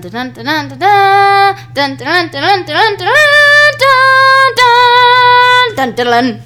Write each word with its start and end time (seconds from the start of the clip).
dun 0.00 0.12
dun 0.12 0.32
dun 0.32 0.68
dun 0.68 0.78
dun 0.78 0.78
dun 1.74 1.96
dun 1.96 2.30
dun 2.30 2.64
dun 2.66 2.66
dun 2.66 2.96
dun 2.96 4.56
dun 5.76 5.94
dun 5.94 6.06
dun 6.06 6.42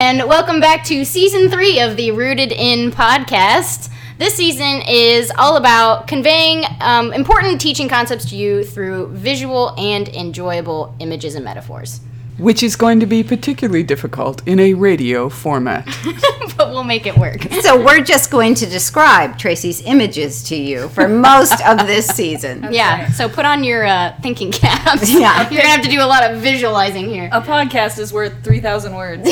and 0.00 0.28
welcome 0.28 0.60
back 0.60 0.84
to 0.84 1.04
season 1.06 1.48
three 1.48 1.80
of 1.80 1.96
the 1.96 2.10
Rooted 2.10 2.52
In 2.52 2.90
podcast. 2.90 3.88
This 4.18 4.34
season 4.34 4.82
is 4.86 5.32
all 5.38 5.56
about 5.56 6.06
conveying 6.06 6.64
um, 6.80 7.14
important 7.14 7.60
teaching 7.60 7.88
concepts 7.88 8.26
to 8.26 8.36
you 8.36 8.62
through 8.62 9.08
visual 9.08 9.74
and 9.78 10.06
enjoyable 10.08 10.94
images 10.98 11.36
and 11.36 11.44
metaphors. 11.44 12.00
Which 12.38 12.62
is 12.62 12.76
going 12.76 13.00
to 13.00 13.06
be 13.06 13.22
particularly 13.22 13.82
difficult 13.84 14.46
in 14.46 14.58
a 14.58 14.74
radio 14.74 15.28
format. 15.28 15.86
but 16.56 16.70
we'll 16.70 16.84
make 16.84 17.06
it 17.06 17.16
work. 17.16 17.42
So 17.62 17.82
we're 17.82 18.02
just 18.02 18.30
going 18.30 18.54
to 18.56 18.66
describe 18.66 19.38
Tracy's 19.38 19.82
images 19.82 20.42
to 20.44 20.56
you 20.56 20.88
for 20.88 21.08
most 21.08 21.60
of 21.64 21.86
this 21.86 22.06
season. 22.06 22.68
Yeah, 22.74 23.08
so 23.12 23.28
put 23.28 23.44
on 23.44 23.62
your 23.62 23.86
uh, 23.86 24.16
thinking 24.20 24.50
caps. 24.50 25.08
Yeah. 25.08 25.48
You're 25.50 25.62
gonna 25.62 25.74
have 25.74 25.82
to 25.82 25.90
do 25.90 26.00
a 26.00 26.06
lot 26.06 26.28
of 26.28 26.40
visualizing 26.40 27.08
here. 27.08 27.28
A 27.30 27.40
podcast 27.40 28.00
is 28.00 28.12
worth 28.12 28.42
3,000 28.42 28.94
words. 28.94 29.28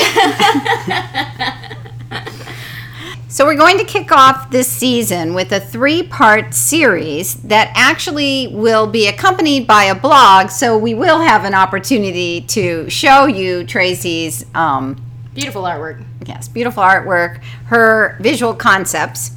So 3.32 3.46
we're 3.46 3.56
going 3.56 3.78
to 3.78 3.84
kick 3.84 4.12
off 4.12 4.50
this 4.50 4.68
season 4.68 5.32
with 5.32 5.52
a 5.52 5.58
three-part 5.58 6.52
series 6.52 7.36
that 7.44 7.72
actually 7.74 8.48
will 8.48 8.86
be 8.86 9.06
accompanied 9.06 9.66
by 9.66 9.84
a 9.84 9.94
blog. 9.94 10.50
So 10.50 10.76
we 10.76 10.92
will 10.92 11.18
have 11.18 11.46
an 11.46 11.54
opportunity 11.54 12.42
to 12.48 12.90
show 12.90 13.24
you 13.24 13.64
Tracy's 13.64 14.44
um, 14.54 15.02
Beautiful 15.32 15.62
artwork. 15.62 16.04
yes, 16.26 16.46
beautiful 16.46 16.82
artwork, 16.82 17.42
her 17.68 18.18
visual 18.20 18.52
concepts. 18.52 19.30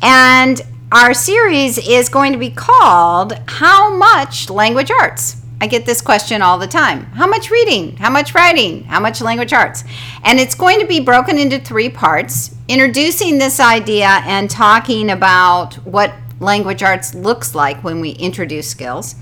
And 0.00 0.62
our 0.92 1.12
series 1.12 1.76
is 1.78 2.08
going 2.08 2.34
to 2.34 2.38
be 2.38 2.50
called 2.50 3.32
How 3.48 3.96
Much 3.96 4.48
Language 4.48 4.92
Arts? 4.92 5.43
I 5.64 5.66
get 5.66 5.86
this 5.86 6.02
question 6.02 6.42
all 6.42 6.58
the 6.58 6.66
time. 6.66 7.06
How 7.12 7.26
much 7.26 7.50
reading? 7.50 7.96
How 7.96 8.10
much 8.10 8.34
writing? 8.34 8.84
How 8.84 9.00
much 9.00 9.22
language 9.22 9.54
arts? 9.54 9.82
And 10.22 10.38
it's 10.38 10.54
going 10.54 10.78
to 10.78 10.86
be 10.86 11.00
broken 11.00 11.38
into 11.38 11.58
three 11.58 11.88
parts, 11.88 12.54
introducing 12.68 13.38
this 13.38 13.58
idea 13.60 14.20
and 14.26 14.50
talking 14.50 15.08
about 15.08 15.76
what 15.86 16.12
language 16.38 16.82
arts 16.82 17.14
looks 17.14 17.54
like 17.54 17.82
when 17.82 18.02
we 18.02 18.10
introduce 18.10 18.68
skills. 18.68 19.14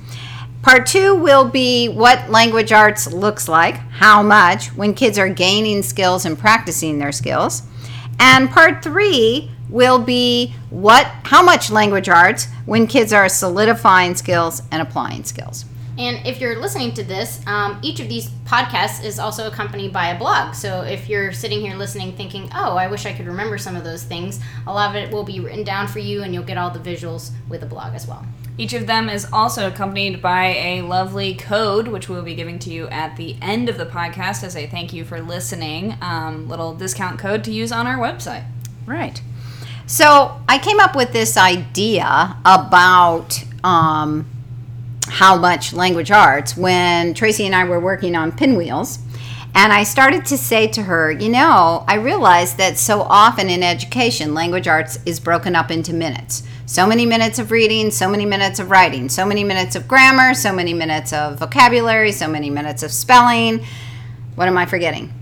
Part 0.62 0.84
two 0.86 1.14
will 1.14 1.48
be 1.48 1.88
what 1.88 2.28
language 2.28 2.72
arts 2.72 3.06
looks 3.12 3.46
like, 3.46 3.76
how 3.76 4.20
much, 4.20 4.74
when 4.74 4.94
kids 4.94 5.20
are 5.20 5.28
gaining 5.28 5.80
skills 5.80 6.24
and 6.24 6.36
practicing 6.36 6.98
their 6.98 7.12
skills. 7.12 7.62
And 8.18 8.50
part 8.50 8.82
three 8.82 9.48
will 9.68 10.00
be 10.00 10.56
what, 10.70 11.06
how 11.22 11.40
much 11.44 11.70
language 11.70 12.08
arts 12.08 12.48
when 12.66 12.88
kids 12.88 13.12
are 13.12 13.28
solidifying 13.28 14.16
skills 14.16 14.62
and 14.72 14.82
applying 14.82 15.22
skills. 15.22 15.66
And 15.98 16.26
if 16.26 16.40
you're 16.40 16.58
listening 16.58 16.94
to 16.94 17.04
this, 17.04 17.40
um, 17.46 17.78
each 17.82 18.00
of 18.00 18.08
these 18.08 18.28
podcasts 18.46 19.04
is 19.04 19.18
also 19.18 19.46
accompanied 19.46 19.92
by 19.92 20.08
a 20.08 20.18
blog. 20.18 20.54
So 20.54 20.82
if 20.82 21.08
you're 21.08 21.32
sitting 21.32 21.60
here 21.60 21.76
listening 21.76 22.12
thinking, 22.12 22.48
oh, 22.54 22.76
I 22.76 22.86
wish 22.86 23.04
I 23.04 23.12
could 23.12 23.26
remember 23.26 23.58
some 23.58 23.76
of 23.76 23.84
those 23.84 24.02
things, 24.02 24.40
a 24.66 24.72
lot 24.72 24.90
of 24.90 24.96
it 24.96 25.12
will 25.12 25.24
be 25.24 25.40
written 25.40 25.64
down 25.64 25.88
for 25.88 25.98
you 25.98 26.22
and 26.22 26.32
you'll 26.32 26.44
get 26.44 26.56
all 26.56 26.70
the 26.70 26.78
visuals 26.78 27.30
with 27.48 27.62
a 27.62 27.66
blog 27.66 27.94
as 27.94 28.06
well. 28.06 28.24
Each 28.58 28.74
of 28.74 28.86
them 28.86 29.08
is 29.08 29.26
also 29.32 29.66
accompanied 29.66 30.20
by 30.20 30.46
a 30.46 30.82
lovely 30.82 31.34
code, 31.34 31.88
which 31.88 32.08
we'll 32.08 32.22
be 32.22 32.34
giving 32.34 32.58
to 32.60 32.70
you 32.70 32.86
at 32.88 33.16
the 33.16 33.36
end 33.40 33.68
of 33.68 33.78
the 33.78 33.86
podcast 33.86 34.44
as 34.44 34.56
a 34.56 34.66
thank 34.66 34.92
you 34.92 35.04
for 35.04 35.20
listening. 35.20 35.96
Um, 36.00 36.48
little 36.48 36.74
discount 36.74 37.18
code 37.18 37.44
to 37.44 37.52
use 37.52 37.72
on 37.72 37.86
our 37.86 37.96
website. 37.96 38.44
Right. 38.86 39.22
So 39.86 40.40
I 40.48 40.58
came 40.58 40.80
up 40.80 40.94
with 40.94 41.12
this 41.12 41.36
idea 41.36 42.36
about 42.44 43.42
um, 43.64 44.26
how 45.06 45.36
much 45.36 45.72
language 45.72 46.10
arts 46.10 46.56
when 46.56 47.14
Tracy 47.14 47.46
and 47.46 47.54
I 47.54 47.64
were 47.64 47.80
working 47.80 48.16
on 48.16 48.32
pinwheels. 48.32 48.98
And 49.54 49.72
I 49.72 49.84
started 49.84 50.24
to 50.26 50.38
say 50.38 50.66
to 50.68 50.82
her, 50.82 51.10
you 51.10 51.28
know, 51.28 51.84
I 51.86 51.96
realized 51.96 52.56
that 52.56 52.78
so 52.78 53.02
often 53.02 53.50
in 53.50 53.62
education, 53.62 54.32
language 54.32 54.66
arts 54.66 54.98
is 55.04 55.20
broken 55.20 55.54
up 55.54 55.70
into 55.70 55.92
minutes. 55.92 56.42
So 56.64 56.86
many 56.86 57.04
minutes 57.04 57.38
of 57.38 57.50
reading, 57.50 57.90
so 57.90 58.08
many 58.08 58.24
minutes 58.24 58.58
of 58.58 58.70
writing, 58.70 59.10
so 59.10 59.26
many 59.26 59.44
minutes 59.44 59.76
of 59.76 59.86
grammar, 59.86 60.32
so 60.32 60.52
many 60.52 60.72
minutes 60.72 61.12
of 61.12 61.38
vocabulary, 61.38 62.12
so 62.12 62.28
many 62.28 62.48
minutes 62.48 62.82
of 62.82 62.90
spelling. 62.90 63.62
What 64.36 64.48
am 64.48 64.56
I 64.56 64.64
forgetting? 64.64 65.12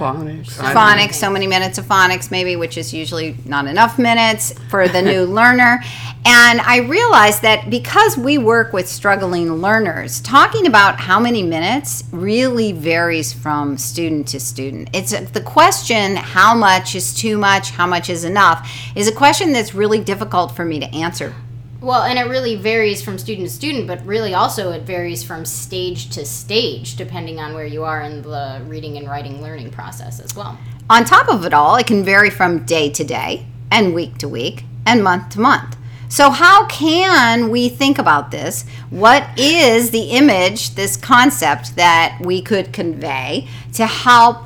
Phonics. 0.00 0.74
phonics, 0.74 1.14
so 1.14 1.30
many 1.30 1.46
minutes 1.46 1.76
of 1.78 1.84
phonics, 1.84 2.30
maybe, 2.30 2.56
which 2.56 2.78
is 2.78 2.94
usually 2.94 3.36
not 3.44 3.66
enough 3.66 3.98
minutes 3.98 4.54
for 4.70 4.88
the 4.88 5.02
new 5.02 5.24
learner. 5.38 5.82
And 6.24 6.60
I 6.60 6.78
realized 6.78 7.42
that 7.42 7.70
because 7.70 8.16
we 8.16 8.38
work 8.38 8.72
with 8.72 8.88
struggling 8.88 9.52
learners, 9.54 10.20
talking 10.20 10.66
about 10.66 11.00
how 11.00 11.20
many 11.20 11.42
minutes 11.42 12.04
really 12.12 12.72
varies 12.72 13.32
from 13.32 13.76
student 13.76 14.28
to 14.28 14.40
student. 14.40 14.90
It's 14.94 15.12
the 15.30 15.40
question, 15.40 16.16
how 16.16 16.54
much 16.54 16.94
is 16.94 17.14
too 17.14 17.38
much, 17.38 17.70
how 17.70 17.86
much 17.86 18.10
is 18.10 18.24
enough, 18.24 18.70
is 18.94 19.08
a 19.08 19.12
question 19.12 19.52
that's 19.52 19.74
really 19.74 20.00
difficult 20.00 20.56
for 20.56 20.64
me 20.64 20.80
to 20.80 20.86
answer. 20.94 21.34
Well, 21.80 22.02
and 22.02 22.18
it 22.18 22.24
really 22.24 22.56
varies 22.56 23.00
from 23.00 23.16
student 23.16 23.48
to 23.48 23.54
student, 23.54 23.86
but 23.86 24.04
really 24.04 24.34
also 24.34 24.70
it 24.70 24.82
varies 24.82 25.22
from 25.22 25.46
stage 25.46 26.10
to 26.10 26.26
stage, 26.26 26.96
depending 26.96 27.40
on 27.40 27.54
where 27.54 27.64
you 27.64 27.84
are 27.84 28.02
in 28.02 28.20
the 28.20 28.60
reading 28.66 28.98
and 28.98 29.08
writing 29.08 29.40
learning 29.40 29.70
process 29.70 30.20
as 30.20 30.36
well. 30.36 30.58
On 30.90 31.04
top 31.04 31.28
of 31.30 31.46
it 31.46 31.54
all, 31.54 31.76
it 31.76 31.86
can 31.86 32.04
vary 32.04 32.28
from 32.28 32.66
day 32.66 32.90
to 32.90 33.02
day 33.02 33.46
and 33.70 33.94
week 33.94 34.18
to 34.18 34.28
week 34.28 34.64
and 34.84 35.02
month 35.02 35.30
to 35.30 35.40
month. 35.40 35.76
So, 36.10 36.28
how 36.28 36.66
can 36.66 37.48
we 37.48 37.68
think 37.68 37.98
about 37.98 38.30
this? 38.30 38.66
What 38.90 39.26
is 39.38 39.90
the 39.90 40.10
image, 40.10 40.74
this 40.74 40.96
concept 40.96 41.76
that 41.76 42.18
we 42.20 42.42
could 42.42 42.72
convey 42.74 43.48
to 43.74 43.86
help 43.86 44.38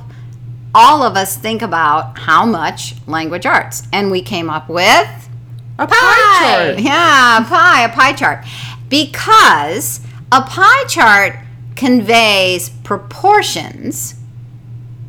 all 0.75 1.03
of 1.03 1.17
us 1.17 1.37
think 1.37 1.63
about 1.63 2.19
how 2.19 2.45
much 2.45 2.95
language 3.09 3.47
arts? 3.47 3.83
And 3.93 4.11
we 4.11 4.21
came 4.21 4.51
up 4.51 4.69
with 4.69 5.24
A 5.79 5.87
pie 5.87 6.39
chart. 6.41 6.79
yeah, 6.79 7.43
a 7.43 7.45
pie, 7.45 7.85
a 7.85 7.89
pie 7.89 8.13
chart. 8.13 8.45
Because 8.89 10.01
a 10.31 10.43
pie 10.43 10.85
chart 10.89 11.37
conveys 11.75 12.69
proportions, 12.69 14.15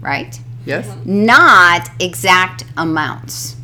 right? 0.02 0.40
Yes? 0.66 0.96
Not 1.06 1.90
exact 2.00 2.66
amounts. 2.76 3.56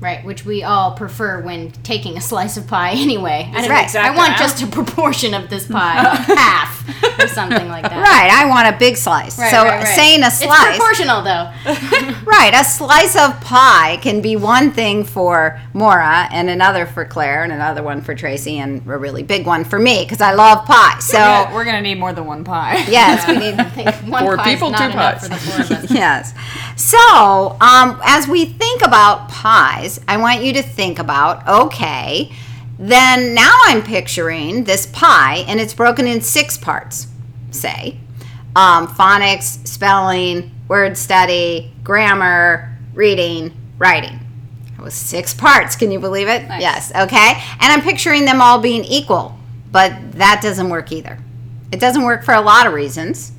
Right, 0.00 0.24
which 0.24 0.44
we 0.44 0.62
all 0.62 0.92
prefer 0.92 1.42
when 1.42 1.72
taking 1.82 2.16
a 2.16 2.20
slice 2.20 2.56
of 2.56 2.68
pie 2.68 2.90
anyway. 2.96 3.50
I, 3.52 3.60
don't- 3.62 3.70
Right. 3.70 3.96
I 3.96 4.14
want 4.16 4.32
Exact 4.32 4.58
just 4.58 4.62
a 4.62 4.66
proportion 4.68 5.34
of 5.34 5.50
this 5.50 5.66
pie, 5.66 5.94
half 6.26 6.78
or 7.18 7.26
something 7.28 7.68
like 7.68 7.82
that. 7.82 8.00
Right, 8.00 8.30
I 8.32 8.46
want 8.48 8.72
a 8.74 8.78
big 8.78 8.96
slice. 8.96 9.36
Right, 9.38 9.50
so 9.50 9.64
right, 9.64 9.82
right. 9.82 9.96
saying 9.96 10.22
a 10.22 10.30
slice. 10.30 10.76
It's 10.76 10.78
proportional 10.78 11.22
though. 11.22 11.50
right, 12.24 12.52
a 12.54 12.64
slice 12.64 13.16
of 13.16 13.40
pie 13.40 13.98
can 14.00 14.20
be 14.22 14.36
one 14.36 14.70
thing 14.70 15.02
for 15.04 15.60
Maura 15.74 16.28
and 16.32 16.48
another 16.48 16.86
for 16.86 17.04
Claire 17.04 17.42
and 17.42 17.52
another 17.52 17.82
one 17.82 18.00
for 18.00 18.14
Tracy 18.14 18.58
and 18.58 18.86
a 18.86 18.98
really 18.98 19.22
big 19.24 19.46
one 19.46 19.64
for 19.64 19.78
me 19.80 20.04
because 20.04 20.20
I 20.20 20.32
love 20.32 20.64
pie. 20.64 20.98
So 21.00 21.18
Yeah, 21.18 21.52
we're 21.54 21.64
gonna 21.64 21.82
need 21.82 21.98
more 21.98 22.12
than 22.12 22.24
one 22.26 22.44
pie. 22.44 22.84
yes, 22.88 23.26
we 23.26 23.36
need 23.36 23.54
I 23.58 23.64
think 23.64 23.90
one 24.10 24.22
Four 24.22 24.36
pie's 24.38 24.54
people, 24.54 24.70
not 24.70 24.78
two 24.78 24.84
enough 24.92 25.20
pies. 25.20 25.22
for 25.22 25.28
the 25.28 25.36
four 25.40 25.60
of 25.76 25.84
us. 25.84 25.90
yes. 25.90 26.34
So, 26.76 27.56
um, 27.60 28.00
as 28.04 28.28
we 28.28 28.44
think 28.44 28.82
about 28.82 29.28
pies, 29.28 29.87
I 30.08 30.16
want 30.16 30.42
you 30.42 30.52
to 30.54 30.62
think 30.62 30.98
about 30.98 31.46
okay, 31.48 32.32
then 32.78 33.34
now 33.34 33.54
I'm 33.64 33.82
picturing 33.82 34.64
this 34.64 34.86
pie 34.86 35.44
and 35.48 35.60
it's 35.60 35.74
broken 35.74 36.06
in 36.06 36.20
six 36.20 36.58
parts, 36.58 37.06
say 37.50 37.98
um, 38.58 38.88
phonics, 38.88 39.66
spelling, 39.66 40.50
word 40.66 40.96
study, 40.96 41.72
grammar, 41.84 42.76
reading, 42.92 43.52
writing. 43.78 44.18
It 44.76 44.82
was 44.82 44.94
six 44.94 45.32
parts. 45.32 45.76
Can 45.76 45.90
you 45.90 46.00
believe 46.00 46.28
it? 46.28 46.42
Yes. 46.42 46.90
Okay. 46.90 47.40
And 47.60 47.72
I'm 47.72 47.82
picturing 47.82 48.24
them 48.24 48.40
all 48.40 48.60
being 48.60 48.84
equal, 48.84 49.38
but 49.70 49.92
that 50.12 50.40
doesn't 50.42 50.68
work 50.68 50.90
either. 50.90 51.18
It 51.70 51.78
doesn't 51.80 52.02
work 52.04 52.24
for 52.24 52.34
a 52.34 52.40
lot 52.40 52.66
of 52.66 52.72
reasons 52.72 53.32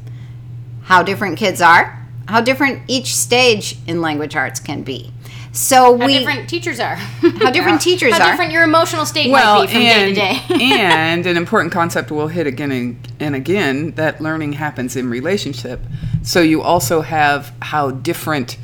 how 0.84 1.04
different 1.04 1.38
kids 1.38 1.62
are, 1.62 2.08
how 2.28 2.42
different 2.42 2.84
each 2.88 3.16
stage 3.16 3.78
in 3.88 4.02
language 4.02 4.36
arts 4.36 4.60
can 4.60 4.84
be. 4.84 5.12
So 5.52 5.98
How 5.98 6.06
we 6.06 6.20
different 6.20 6.48
teachers 6.50 6.80
are. 6.80 6.96
how 6.96 7.50
different 7.52 7.82
teachers 7.90 8.14
How 8.14 8.24
are. 8.26 8.32
different 8.32 8.52
your 8.52 8.64
emotional 8.64 9.06
state 9.06 9.32
Well, 9.32 9.60
might 9.60 9.68
be 9.68 9.74
from 9.74 9.82
and, 9.82 10.16
day 10.16 10.40
to 10.40 10.48
day. 10.58 10.64
and 10.80 11.26
an 11.26 11.38
important 11.38 11.74
concept 11.74 12.12
we'll 12.12 12.28
hit 12.28 12.46
again 12.48 12.72
and, 12.72 13.08
and 13.20 13.36
again 13.36 13.92
that 13.92 14.22
learning 14.22 14.54
happens 14.54 14.96
in 14.96 15.10
relationship. 15.10 15.82
So 16.22 16.42
you 16.42 16.62
also 16.62 17.02
have 17.02 17.52
how 17.62 17.92
different 17.92 18.58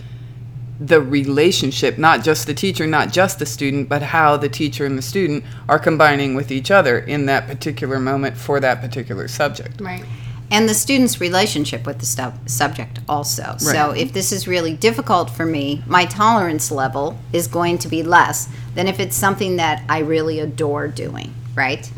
the 0.79 1.01
relationship, 1.01 1.97
not 1.97 2.21
just 2.23 2.47
the 2.47 2.53
teacher, 2.53 2.85
not 2.85 3.11
just 3.11 3.39
the 3.39 3.45
student, 3.45 3.87
but 3.87 4.01
how 4.01 4.35
the 4.35 4.49
teacher 4.49 4.85
and 4.85 4.97
the 4.97 5.01
student 5.01 5.43
are 5.69 5.79
combining 5.79 6.35
with 6.35 6.51
each 6.51 6.69
other 6.69 6.99
in 6.99 7.25
that 7.27 7.47
particular 7.47 7.97
moment 7.99 8.35
for 8.37 8.59
that 8.59 8.81
particular 8.81 9.27
subject. 9.29 9.79
right. 9.81 10.03
And 10.51 10.69
the 10.69 10.73
student's 10.73 11.19
relationship 11.19 11.85
with 11.85 11.99
the 11.99 12.05
stu- 12.05 12.33
subject 12.45 12.99
also. 13.09 13.55
So 13.73 13.91
if 13.91 14.13
this 14.13 14.31
is 14.31 14.47
really 14.47 14.73
difficult 14.73 15.29
for 15.29 15.45
me, 15.45 15.81
my 15.87 16.05
tolerance 16.05 16.71
level 16.71 17.17
is 17.33 17.47
going 17.47 17.77
to 17.79 17.87
be 17.87 18.03
less 18.03 18.47
than 18.75 18.87
if 18.87 18.99
it's 18.99 19.15
something 19.15 19.57
that 19.57 19.83
I 19.89 19.99
really 19.99 20.39
adore 20.39 20.87
doing, 20.87 21.33
right? 21.55 21.89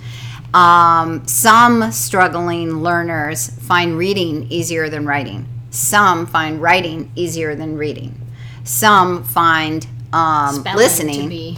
Um, 0.53 1.27
some 1.27 1.91
struggling 1.91 2.81
learners 2.81 3.49
find 3.49 3.97
reading 3.97 4.47
easier 4.49 4.89
than 4.89 5.05
writing. 5.05 5.47
Some 5.71 6.25
find 6.25 6.61
writing 6.61 7.11
easier 7.15 7.53
than 7.55 7.77
reading. 7.77 8.19
Some 8.63 9.23
find 9.23 9.85
um, 10.13 10.55
Spelling 10.55 10.77
listening. 10.77 11.57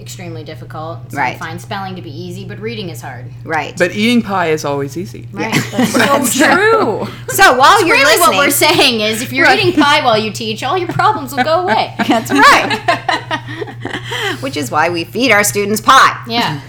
To 0.00 0.04
be 0.04 0.10
extremely 0.10 0.44
difficult. 0.44 1.10
Some 1.10 1.18
Right. 1.18 1.38
find 1.38 1.60
spelling 1.60 1.96
to 1.96 2.02
be 2.02 2.10
easy, 2.10 2.44
but 2.44 2.58
reading 2.58 2.88
is 2.88 3.00
hard. 3.02 3.26
right. 3.44 3.76
But 3.78 3.92
eating 3.92 4.22
pie 4.22 4.50
is 4.50 4.64
always 4.64 4.96
easy. 4.96 5.28
Right. 5.32 5.54
That's 5.72 6.32
So 6.38 6.44
true. 6.44 7.06
so 7.28 7.56
while 7.56 7.80
you're 7.86 7.96
really, 7.96 8.16
listening, 8.16 8.36
what 8.38 8.46
we're 8.46 8.50
saying 8.50 9.00
is, 9.00 9.22
if 9.22 9.32
you're 9.32 9.46
Right. 9.46 9.58
eating 9.58 9.80
pie 9.80 10.04
while 10.04 10.18
you 10.18 10.30
teach, 10.32 10.62
all 10.62 10.76
your 10.78 10.88
problems 10.88 11.34
will 11.34 11.44
go 11.44 11.60
away. 11.64 11.94
That's 12.08 12.30
right. 12.30 12.80
Which 14.40 14.56
is 14.56 14.70
why 14.70 14.88
we 14.90 15.04
feed 15.04 15.30
our 15.32 15.44
students 15.44 15.80
pie. 15.80 16.22
Yeah. 16.26 16.60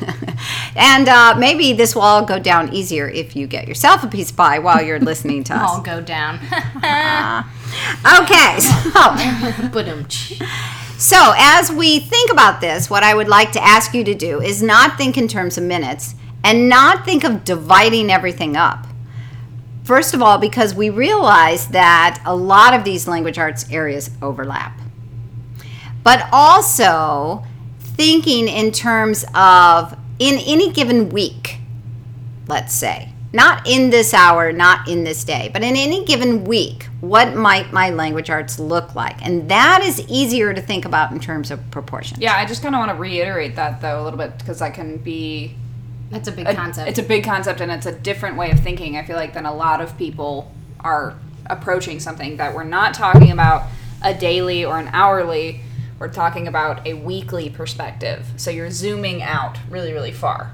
And 0.75 1.07
uh, 1.07 1.35
maybe 1.37 1.73
this 1.73 1.95
will 1.95 2.01
all 2.01 2.23
go 2.25 2.39
down 2.39 2.73
easier 2.73 3.07
if 3.07 3.35
you 3.35 3.47
get 3.47 3.67
yourself 3.67 4.03
a 4.03 4.07
piece 4.07 4.31
of 4.31 4.37
pie 4.37 4.59
while 4.59 4.81
you're 4.81 4.99
listening 4.99 5.43
to 5.45 5.53
us. 5.55 5.69
All 5.69 5.77
us. 5.77 5.85
go 5.85 6.01
down. 6.01 6.39
Okay, 8.21 8.59
so, 8.59 9.69
but 9.71 9.87
so 11.01 11.33
as 11.35 11.71
we 11.71 11.97
think 11.97 12.31
about 12.31 12.61
this, 12.61 12.87
what 12.87 13.01
I 13.01 13.15
would 13.15 13.27
like 13.27 13.51
to 13.53 13.63
ask 13.63 13.95
you 13.95 14.03
to 14.03 14.13
do 14.13 14.39
is 14.39 14.61
not 14.61 14.99
think 14.99 15.17
in 15.17 15.27
terms 15.27 15.57
of 15.57 15.63
minutes 15.63 16.13
and 16.43 16.69
not 16.69 17.05
think 17.05 17.23
of 17.23 17.43
dividing 17.43 18.11
everything 18.11 18.55
up. 18.55 18.85
First 19.83 20.13
of 20.13 20.21
all, 20.21 20.37
because 20.37 20.75
we 20.75 20.91
realize 20.91 21.69
that 21.69 22.21
a 22.23 22.35
lot 22.35 22.75
of 22.75 22.83
these 22.83 23.07
language 23.07 23.39
arts 23.39 23.67
areas 23.71 24.11
overlap. 24.21 24.79
But 26.03 26.29
also 26.31 27.45
thinking 27.79 28.47
in 28.47 28.71
terms 28.71 29.25
of 29.33 29.97
in 30.19 30.37
any 30.45 30.71
given 30.71 31.09
week, 31.09 31.57
let's 32.45 32.75
say, 32.75 33.10
not 33.33 33.65
in 33.65 33.89
this 33.89 34.13
hour, 34.13 34.51
not 34.51 34.87
in 34.87 35.03
this 35.03 35.23
day, 35.23 35.49
but 35.53 35.63
in 35.63 35.75
any 35.75 36.03
given 36.03 36.43
week, 36.43 36.87
what 36.99 37.33
might 37.33 37.71
my 37.71 37.89
language 37.89 38.29
arts 38.29 38.59
look 38.59 38.93
like? 38.93 39.25
And 39.25 39.49
that 39.49 39.81
is 39.83 40.01
easier 40.09 40.53
to 40.53 40.61
think 40.61 40.85
about 40.85 41.11
in 41.11 41.19
terms 41.19 41.49
of 41.49 41.71
proportion. 41.71 42.17
Yeah, 42.19 42.35
I 42.35 42.45
just 42.45 42.61
kind 42.61 42.75
of 42.75 42.79
want 42.79 42.91
to 42.91 42.97
reiterate 42.97 43.55
that 43.55 43.81
though 43.81 44.01
a 44.01 44.03
little 44.03 44.17
bit 44.17 44.37
because 44.37 44.59
that 44.59 44.73
can 44.73 44.97
be 44.97 45.55
that's 46.09 46.27
a 46.27 46.31
big 46.31 46.47
a- 46.47 46.53
concept. 46.53 46.89
It's 46.89 46.99
a 46.99 47.03
big 47.03 47.23
concept 47.23 47.61
and 47.61 47.71
it's 47.71 47.85
a 47.85 47.97
different 47.97 48.35
way 48.35 48.51
of 48.51 48.59
thinking. 48.59 48.97
I 48.97 49.05
feel 49.05 49.15
like 49.15 49.33
than 49.33 49.45
a 49.45 49.53
lot 49.53 49.79
of 49.79 49.97
people 49.97 50.51
are 50.81 51.15
approaching 51.45 51.99
something 51.99 52.37
that 52.37 52.53
we're 52.53 52.63
not 52.65 52.93
talking 52.93 53.31
about 53.31 53.63
a 54.03 54.13
daily 54.13 54.65
or 54.65 54.77
an 54.77 54.89
hourly. 54.91 55.61
We're 55.99 56.09
talking 56.09 56.47
about 56.47 56.85
a 56.85 56.95
weekly 56.95 57.49
perspective. 57.49 58.25
So 58.35 58.51
you're 58.51 58.71
zooming 58.71 59.21
out 59.21 59.57
really, 59.69 59.93
really 59.93 60.11
far 60.11 60.51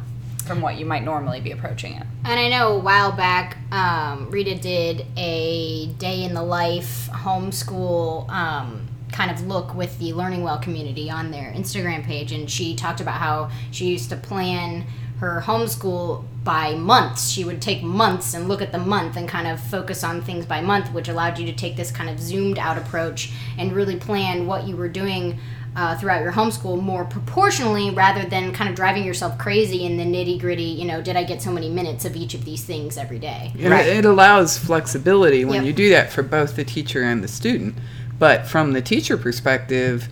from 0.48 0.62
what 0.62 0.78
you 0.78 0.86
might 0.86 1.04
normally 1.04 1.42
be 1.42 1.52
approaching 1.52 1.94
it. 1.94 2.08
And 2.24 2.40
I 2.40 2.50
know 2.50 2.74
a 2.74 2.80
while 2.80 3.12
back, 3.12 3.58
um, 3.72 4.32
Rita 4.32 4.56
did 4.56 5.06
a 5.18 5.88
day 5.98 6.24
in 6.24 6.34
the 6.34 6.44
life 6.44 7.10
homeschool 7.12 8.30
um, 8.30 8.88
kind 9.12 9.32
of 9.32 9.46
look 9.46 9.76
with 9.76 9.98
the 10.00 10.14
Learning 10.14 10.44
Well 10.44 10.60
community 10.60 11.10
on 11.10 11.32
their 11.32 11.52
Instagram 11.52 12.04
page, 12.04 12.32
and 12.32 12.50
she 12.50 12.76
talked 12.76 13.02
about 13.02 13.20
how 13.20 13.52
she 13.72 13.86
used 13.86 14.10
to 14.10 14.16
plan 14.16 14.86
her 15.20 15.42
homeschool 15.44 16.24
by 16.44 16.76
months. 16.76 17.30
She 17.30 17.44
would 17.44 17.62
take 17.62 17.82
months 17.82 18.34
and 18.34 18.48
look 18.48 18.62
at 18.62 18.72
the 18.72 18.78
month 18.78 19.18
and 19.18 19.28
kind 19.28 19.48
of 19.48 19.60
focus 19.60 20.04
on 20.04 20.22
things 20.22 20.46
by 20.46 20.62
month, 20.62 20.94
which 20.94 21.10
allowed 21.10 21.40
you 21.40 21.46
to 21.48 21.54
take 21.54 21.76
this 21.76 21.92
kind 21.92 22.10
of 22.10 22.20
zoomed 22.20 22.60
out 22.60 22.78
approach 22.78 23.32
and 23.58 23.74
really 23.74 23.96
plan 23.96 24.46
what 24.46 24.68
you 24.68 24.78
were 24.78 24.88
doing 24.88 25.40
uh, 25.78 25.96
throughout 25.96 26.24
your 26.24 26.32
homeschool 26.32 26.82
more 26.82 27.06
proportionally 27.06 27.92
rather 27.92 28.28
than 28.28 28.52
kind 28.52 28.68
of 28.68 28.76
driving 28.76 29.04
yourself 29.04 29.38
crazy 29.38 29.86
in 29.86 29.96
the 29.96 30.04
nitty 30.04 30.40
gritty. 30.40 30.64
You 30.64 30.86
know, 30.86 31.04
did 31.04 31.16
I 31.16 31.24
get 31.24 31.40
so 31.40 31.52
many 31.52 31.70
minutes 31.70 32.04
of 32.04 32.16
each 32.16 32.34
of 32.34 32.44
these 32.44 32.64
things 32.66 32.98
every 32.98 33.20
day? 33.20 33.54
And 33.60 33.70
Right. 33.70 33.86
it, 33.86 33.98
it 33.98 34.06
allows 34.06 34.58
flexibility 34.58 35.46
when 35.46 35.58
Yep. 35.58 35.66
you 35.66 35.74
do 35.74 35.90
that 35.92 36.12
for 36.12 36.24
both 36.24 36.56
the 36.56 36.64
teacher 36.64 37.04
and 37.04 37.24
the 37.24 37.28
student. 37.28 37.76
But 38.18 38.48
from 38.48 38.74
the 38.74 38.82
teacher 38.82 39.18
perspective, 39.18 40.10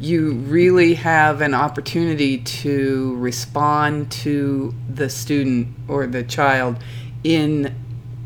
you 0.00 0.32
really 0.32 0.94
have 0.94 1.40
an 1.40 1.54
opportunity 1.54 2.38
to 2.38 3.14
respond 3.16 4.10
to 4.10 4.74
the 4.92 5.08
student 5.08 5.68
or 5.86 6.08
the 6.08 6.24
child 6.24 6.76
in 7.22 7.72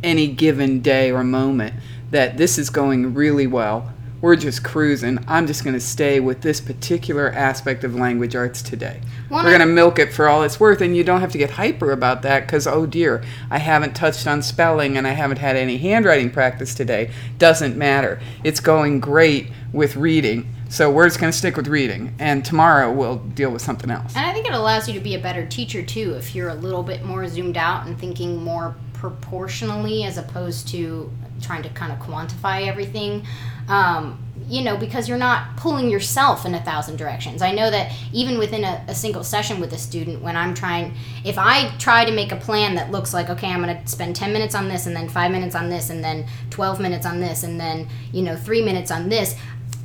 any 0.02 0.26
given 0.26 0.80
day 0.80 1.10
or 1.10 1.22
moment 1.22 1.74
that 2.10 2.38
this 2.38 2.56
is 2.56 2.70
going 2.70 3.12
really 3.12 3.46
well. 3.46 3.92
We're 4.20 4.34
just 4.34 4.64
cruising. 4.64 5.24
I'm 5.28 5.46
just 5.46 5.62
going 5.62 5.74
to 5.74 5.80
stay 5.80 6.18
with 6.18 6.40
this 6.40 6.60
particular 6.60 7.30
aspect 7.30 7.84
of 7.84 7.94
language 7.94 8.34
arts 8.34 8.62
today. 8.62 9.00
Well, 9.30 9.44
We're 9.44 9.50
going 9.50 9.60
to 9.60 9.66
milk 9.66 10.00
it 10.00 10.12
for 10.12 10.28
all 10.28 10.42
it's 10.42 10.58
worth, 10.58 10.80
and 10.80 10.96
you 10.96 11.04
don't 11.04 11.20
have 11.20 11.30
to 11.32 11.38
get 11.38 11.50
hyper 11.50 11.92
about 11.92 12.22
that 12.22 12.40
because, 12.40 12.66
oh 12.66 12.84
dear, 12.84 13.22
I 13.48 13.58
haven't 13.58 13.94
touched 13.94 14.26
on 14.26 14.42
spelling 14.42 14.96
and 14.96 15.06
I 15.06 15.12
haven't 15.12 15.38
had 15.38 15.54
any 15.54 15.76
handwriting 15.78 16.30
practice 16.30 16.74
today. 16.74 17.12
Doesn't 17.38 17.76
matter. 17.76 18.20
It's 18.42 18.58
going 18.58 18.98
great 18.98 19.52
with 19.72 19.94
reading, 19.94 20.52
so 20.68 20.90
we're 20.90 21.06
just 21.06 21.20
going 21.20 21.30
to 21.30 21.38
stick 21.38 21.56
with 21.56 21.68
reading, 21.68 22.14
and 22.18 22.44
tomorrow 22.44 22.92
we'll 22.92 23.18
deal 23.18 23.50
with 23.50 23.62
something 23.62 23.90
else. 23.90 24.16
And 24.16 24.26
I 24.26 24.32
think 24.32 24.46
it 24.46 24.52
allows 24.52 24.88
you 24.88 24.94
to 24.94 25.00
be 25.00 25.14
a 25.14 25.20
better 25.20 25.46
teacher 25.46 25.82
too 25.82 26.14
if 26.14 26.34
you're 26.34 26.48
a 26.48 26.54
little 26.54 26.82
bit 26.82 27.04
more 27.04 27.28
zoomed 27.28 27.56
out 27.56 27.86
and 27.86 27.96
thinking 27.96 28.42
more 28.42 28.74
proportionally 28.94 30.02
as 30.04 30.18
opposed 30.18 30.66
to 30.68 31.10
trying 31.40 31.62
to 31.62 31.68
kind 31.70 31.92
of 31.92 31.98
quantify 32.00 32.66
everything. 32.66 33.24
Um, 33.68 34.24
you 34.48 34.62
know, 34.62 34.76
because 34.76 35.08
you're 35.08 35.18
not 35.18 35.56
pulling 35.56 35.90
yourself 35.90 36.46
in 36.46 36.54
a 36.54 36.60
thousand 36.62 36.96
directions. 36.96 37.42
I 37.42 37.52
know 37.52 37.70
that 37.70 37.92
even 38.12 38.38
within 38.38 38.64
a, 38.64 38.82
a 38.88 38.94
single 38.94 39.22
session 39.22 39.60
with 39.60 39.72
a 39.74 39.78
student, 39.78 40.22
when 40.22 40.36
I'm 40.36 40.54
trying, 40.54 40.94
if 41.24 41.36
I 41.36 41.76
try 41.76 42.06
to 42.06 42.12
make 42.12 42.32
a 42.32 42.36
plan 42.36 42.74
that 42.76 42.90
looks 42.90 43.12
like, 43.12 43.28
okay, 43.28 43.48
I'm 43.48 43.62
going 43.62 43.76
to 43.76 43.86
spend 43.86 44.16
10 44.16 44.32
minutes 44.32 44.54
on 44.54 44.68
this 44.68 44.86
and 44.86 44.96
then 44.96 45.08
five 45.08 45.30
minutes 45.30 45.54
on 45.54 45.68
this 45.68 45.90
and 45.90 46.02
then 46.02 46.26
12 46.50 46.80
minutes 46.80 47.04
on 47.04 47.20
this 47.20 47.42
and 47.42 47.60
then, 47.60 47.88
you 48.10 48.22
know, 48.22 48.36
three 48.36 48.64
minutes 48.64 48.90
on 48.90 49.10
this, 49.10 49.36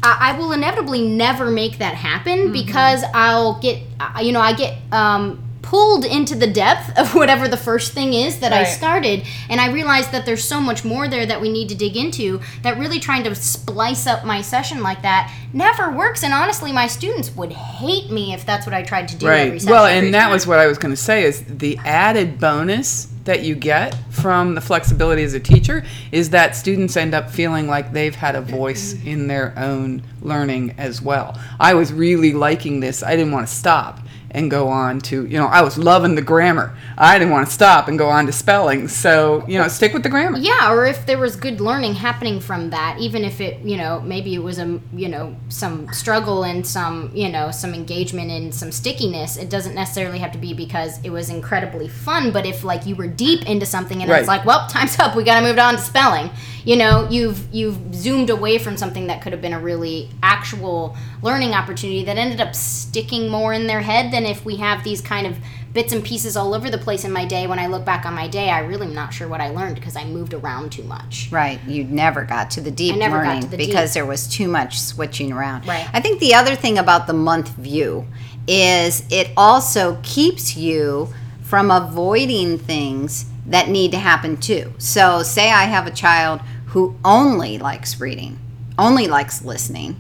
I, 0.02 0.30
I 0.32 0.38
will 0.38 0.54
inevitably 0.54 1.06
never 1.08 1.52
make 1.52 1.80
that 1.80 1.96
happen 1.96 2.54
because 2.54 3.04
I'll 3.14 3.60
get, 3.60 3.82
you 4.22 4.32
know, 4.32 4.42
I 4.42 4.54
get 4.54 4.78
um, 4.94 5.43
pulled 5.74 6.06
into 6.06 6.36
the 6.36 6.46
depth 6.46 6.96
of 7.00 7.16
whatever 7.16 7.48
the 7.48 7.58
first 7.58 7.94
thing 7.94 8.14
is 8.14 8.40
that 8.42 8.54
I 8.54 8.64
started, 8.64 9.26
and 9.50 9.60
I 9.60 9.72
realized 9.72 10.12
that 10.12 10.24
there's 10.24 10.44
so 10.44 10.62
much 10.62 10.86
more 10.86 11.08
there 11.08 11.26
that 11.26 11.42
we 11.42 11.52
need 11.52 11.68
to 11.70 11.76
dig 11.76 11.98
into. 11.98 12.42
That 12.62 12.78
really 12.78 13.00
trying 13.00 13.24
to 13.24 13.34
splice 13.34 14.06
up 14.06 14.24
my 14.24 14.44
session 14.44 14.84
like 14.84 15.02
that 15.02 15.34
never 15.52 15.90
works. 15.90 16.24
And 16.24 16.32
honestly, 16.32 16.72
my 16.72 16.86
students 16.86 17.36
would 17.36 17.52
hate 17.52 18.12
me 18.12 18.36
if 18.36 18.46
that's 18.46 18.68
what 18.68 18.76
I 18.76 18.84
tried 18.84 19.08
to 19.10 19.16
do 19.18 19.28
every 19.28 19.50
Right. 19.50 19.62
session. 19.62 19.72
Well, 19.72 19.88
and 19.88 20.14
that 20.14 20.30
was 20.30 20.46
what 20.46 20.60
I 20.60 20.68
was 20.68 20.78
going 20.78 20.94
to 20.94 21.02
say 21.02 21.24
is 21.24 21.44
the 21.48 21.80
added 21.84 22.40
bonus 22.40 23.08
that 23.24 23.42
you 23.42 23.56
get 23.56 23.96
from 24.12 24.54
the 24.54 24.62
flexibility 24.62 25.24
as 25.24 25.34
a 25.34 25.40
teacher 25.40 25.84
is 26.12 26.30
that 26.32 26.56
students 26.56 26.98
end 26.98 27.16
up 27.16 27.32
feeling 27.32 27.68
like 27.68 27.94
they've 27.94 28.16
had 28.16 28.36
a 28.36 28.42
voice 28.42 28.94
in 29.06 29.28
their 29.28 29.54
own 29.58 30.04
learning 30.22 30.76
as 30.78 31.02
well. 31.02 31.40
I 31.60 31.74
was 31.74 31.92
really 31.92 32.34
liking 32.34 32.80
this. 32.80 33.02
I 33.02 33.16
didn't 33.16 33.32
want 33.32 33.48
to 33.48 33.54
stop 33.54 34.00
and 34.34 34.50
go 34.50 34.68
on 34.68 35.00
to, 35.02 35.26
you 35.26 35.38
know, 35.38 35.46
I 35.46 35.62
was 35.62 35.78
loving 35.78 36.16
the 36.16 36.22
grammar. 36.22 36.76
I 36.98 37.20
didn't 37.20 37.32
want 37.32 37.48
to 37.48 37.54
stop 37.54 37.88
and 37.88 37.98
go 38.00 38.10
on 38.10 38.26
to 38.26 38.32
spelling. 38.32 38.88
So, 38.88 39.46
you 39.48 39.60
know, 39.60 39.68
stick 39.68 39.94
with 39.94 40.04
the 40.04 40.10
grammar. 40.10 40.40
Yeah, 40.40 40.72
or 40.72 40.86
if 40.86 41.06
there 41.06 41.20
was 41.20 41.36
good 41.36 41.62
learning 41.62 41.94
happening 41.96 42.40
from 42.40 42.72
that, 42.72 42.98
even 43.00 43.24
if 43.24 43.40
it, 43.40 43.60
you 43.62 43.78
know, 43.78 44.02
maybe 44.02 44.34
it 44.34 44.40
was 44.44 44.58
a, 44.58 44.80
you 44.94 45.08
know, 45.08 45.36
some 45.50 45.92
struggle 45.94 46.44
and 46.44 46.66
some, 46.66 47.12
you 47.14 47.30
know, 47.30 47.52
some 47.52 47.74
engagement 47.74 48.32
and 48.32 48.54
some 48.54 48.72
stickiness. 48.72 49.38
It 49.38 49.50
doesn't 49.50 49.76
necessarily 49.76 50.18
have 50.20 50.32
to 50.32 50.40
be 50.40 50.54
because 50.54 51.00
it 51.04 51.12
was 51.12 51.30
incredibly 51.30 51.88
fun, 51.88 52.32
but 52.32 52.46
if 52.46 52.64
like 52.64 52.86
you 52.86 52.96
were 52.96 53.08
deep 53.08 53.48
into 53.48 53.66
something 53.66 54.02
and 54.02 54.10
Right. 54.10 54.20
it's 54.20 54.28
like, 54.28 54.46
well, 54.46 54.68
time's 54.68 54.98
up, 55.00 55.16
we 55.16 55.24
got 55.24 55.40
to 55.40 55.46
move 55.46 55.60
on 55.60 55.76
to 55.76 55.82
spelling. 55.82 56.30
You 56.66 56.78
know, 56.78 57.10
you've 57.10 57.54
you've 57.54 57.94
zoomed 57.94 58.30
away 58.30 58.58
from 58.58 58.78
something 58.78 59.08
that 59.08 59.22
could 59.22 59.34
have 59.34 59.42
been 59.42 59.52
a 59.52 59.60
really 59.60 60.10
actual 60.24 60.96
learning 61.22 61.54
opportunity 61.54 62.06
that 62.06 62.18
ended 62.18 62.40
up 62.40 62.56
sticking 62.56 63.28
more 63.30 63.52
in 63.52 63.68
their 63.68 63.82
head 63.82 64.14
than 64.14 64.23
if 64.26 64.46
we 64.46 64.58
have 64.58 64.84
these 64.84 65.02
kind 65.02 65.28
of 65.28 65.38
bits 65.74 65.92
and 65.92 66.04
pieces 66.04 66.38
all 66.38 66.54
over 66.54 66.70
the 66.70 66.78
place 66.78 67.04
in 67.04 67.12
my 67.12 67.26
day. 67.26 67.48
When 67.48 67.60
I 67.60 67.68
look 67.68 67.84
back 67.84 68.06
on 68.06 68.14
my 68.14 68.28
day, 68.28 68.50
I 68.50 68.60
really 68.60 68.88
am 68.88 68.94
not 68.94 69.14
sure 69.14 69.28
what 69.28 69.42
I 69.42 69.50
learned 69.50 69.76
because 69.76 69.96
I 69.96 70.06
moved 70.06 70.34
around 70.34 70.72
too 70.72 70.84
much. 70.84 71.30
Right. 71.32 71.60
You 71.66 71.84
never 71.84 72.24
got 72.24 72.52
to 72.52 72.62
the 72.62 72.72
deep 72.72 72.96
I 72.96 72.98
never 72.98 73.24
got 73.24 73.28
learning 73.28 73.50
the 73.50 73.58
because 73.58 73.90
deep. 73.90 73.94
there 73.96 74.06
was 74.06 74.28
too 74.28 74.48
much 74.48 74.80
switching 74.80 75.32
around. 75.32 75.66
Right. 75.68 75.88
I 75.92 76.00
think 76.00 76.20
the 76.20 76.36
other 76.36 76.56
thing 76.56 76.78
about 76.78 77.08
the 77.08 77.14
month 77.14 77.50
view 77.50 78.06
is 78.48 79.04
it 79.10 79.32
also 79.36 80.00
keeps 80.04 80.56
you 80.56 81.10
from 81.42 81.72
avoiding 81.72 82.58
things 82.58 83.26
that 83.48 83.70
need 83.70 83.92
to 83.92 83.98
happen 83.98 84.38
too. 84.38 84.74
So, 84.78 85.24
say 85.24 85.52
I 85.52 85.66
have 85.66 85.88
a 85.88 85.92
child 85.92 86.42
who 86.68 86.96
only 87.04 87.58
likes 87.58 88.00
reading, 88.00 88.40
only 88.78 89.08
likes 89.08 89.44
listening, 89.44 90.00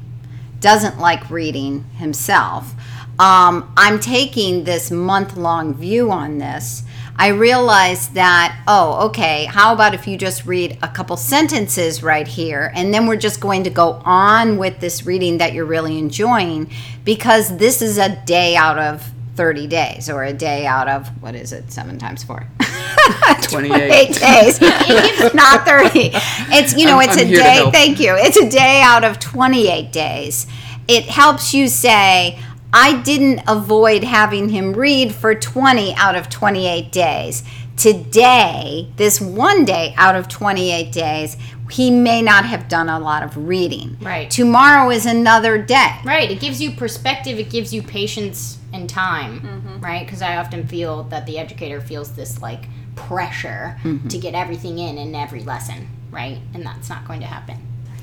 doesn't 0.63 0.97
like 0.97 1.29
reading 1.29 1.83
himself. 1.97 2.73
Um, 3.19 3.71
I'm 3.77 3.99
taking 3.99 4.63
this 4.63 4.89
month 4.89 5.37
long 5.37 5.75
view 5.75 6.09
on 6.09 6.39
this. 6.39 6.83
I 7.15 7.27
realize 7.27 8.09
that, 8.09 8.63
oh, 8.67 9.07
okay, 9.09 9.45
how 9.45 9.73
about 9.73 9.93
if 9.93 10.07
you 10.07 10.17
just 10.17 10.47
read 10.47 10.79
a 10.81 10.87
couple 10.87 11.15
sentences 11.15 12.01
right 12.01 12.27
here, 12.27 12.71
and 12.73 12.91
then 12.91 13.05
we're 13.05 13.17
just 13.17 13.39
going 13.39 13.65
to 13.65 13.69
go 13.69 14.01
on 14.03 14.57
with 14.57 14.79
this 14.79 15.05
reading 15.05 15.37
that 15.37 15.53
you're 15.53 15.65
really 15.65 15.99
enjoying 15.99 16.71
because 17.03 17.55
this 17.57 17.83
is 17.83 17.99
a 17.99 18.15
day 18.25 18.55
out 18.55 18.79
of 18.79 19.07
30 19.35 19.67
days 19.67 20.09
or 20.09 20.23
a 20.23 20.33
day 20.33 20.65
out 20.65 20.87
of 20.87 21.07
what 21.21 21.35
is 21.35 21.51
it? 21.51 21.71
7 21.71 21.99
times 21.99 22.23
4. 22.23 22.47
28. 23.41 24.13
days. 24.15 24.61
Not 25.33 25.65
30. 25.65 26.11
It's 26.55 26.75
you 26.75 26.85
know, 26.85 26.99
I'm- 26.99 27.09
it's 27.09 27.21
I'm 27.21 27.27
a 27.27 27.31
day. 27.35 27.69
Thank 27.71 27.99
you. 27.99 28.15
It's 28.17 28.37
a 28.37 28.49
day 28.49 28.81
out 28.83 29.03
of 29.03 29.19
28 29.19 29.91
days. 29.91 30.47
It 30.87 31.05
helps 31.05 31.53
you 31.53 31.67
say 31.67 32.39
I 32.73 33.01
didn't 33.01 33.41
avoid 33.47 34.03
having 34.03 34.49
him 34.49 34.73
read 34.73 35.13
for 35.13 35.35
20 35.35 35.93
out 35.95 36.15
of 36.15 36.29
28 36.29 36.91
days. 36.91 37.43
Today, 37.77 38.89
this 38.97 39.19
one 39.21 39.65
day 39.65 39.93
out 39.97 40.15
of 40.15 40.27
28 40.27 40.91
days, 40.91 41.37
he 41.73 41.89
may 41.89 42.21
not 42.21 42.45
have 42.45 42.67
done 42.67 42.87
a 42.89 42.99
lot 42.99 43.23
of 43.23 43.35
reading. 43.35 43.97
Right. 44.01 44.29
Tomorrow 44.29 44.91
is 44.91 45.05
another 45.05 45.57
day. 45.57 45.95
Right. 46.05 46.29
It 46.29 46.39
gives 46.39 46.61
you 46.61 46.71
perspective. 46.71 47.39
It 47.39 47.49
gives 47.49 47.73
you 47.73 47.81
patience 47.81 48.59
and 48.73 48.89
time. 48.89 49.41
Mm-hmm. 49.41 49.79
Right. 49.79 50.05
Because 50.05 50.21
I 50.21 50.37
often 50.37 50.67
feel 50.67 51.03
that 51.05 51.25
the 51.25 51.37
educator 51.39 51.81
feels 51.81 52.13
this 52.15 52.41
like 52.41 52.65
pressure 52.95 53.77
Mm-hmm. 53.83 54.07
to 54.07 54.17
get 54.19 54.35
everything 54.35 54.77
in 54.77 54.97
in 54.97 55.15
every 55.15 55.43
lesson. 55.43 55.87
Right. 56.11 56.37
And 56.53 56.63
that's 56.65 56.89
not 56.89 57.07
going 57.07 57.21
to 57.21 57.25
happen. 57.27 57.57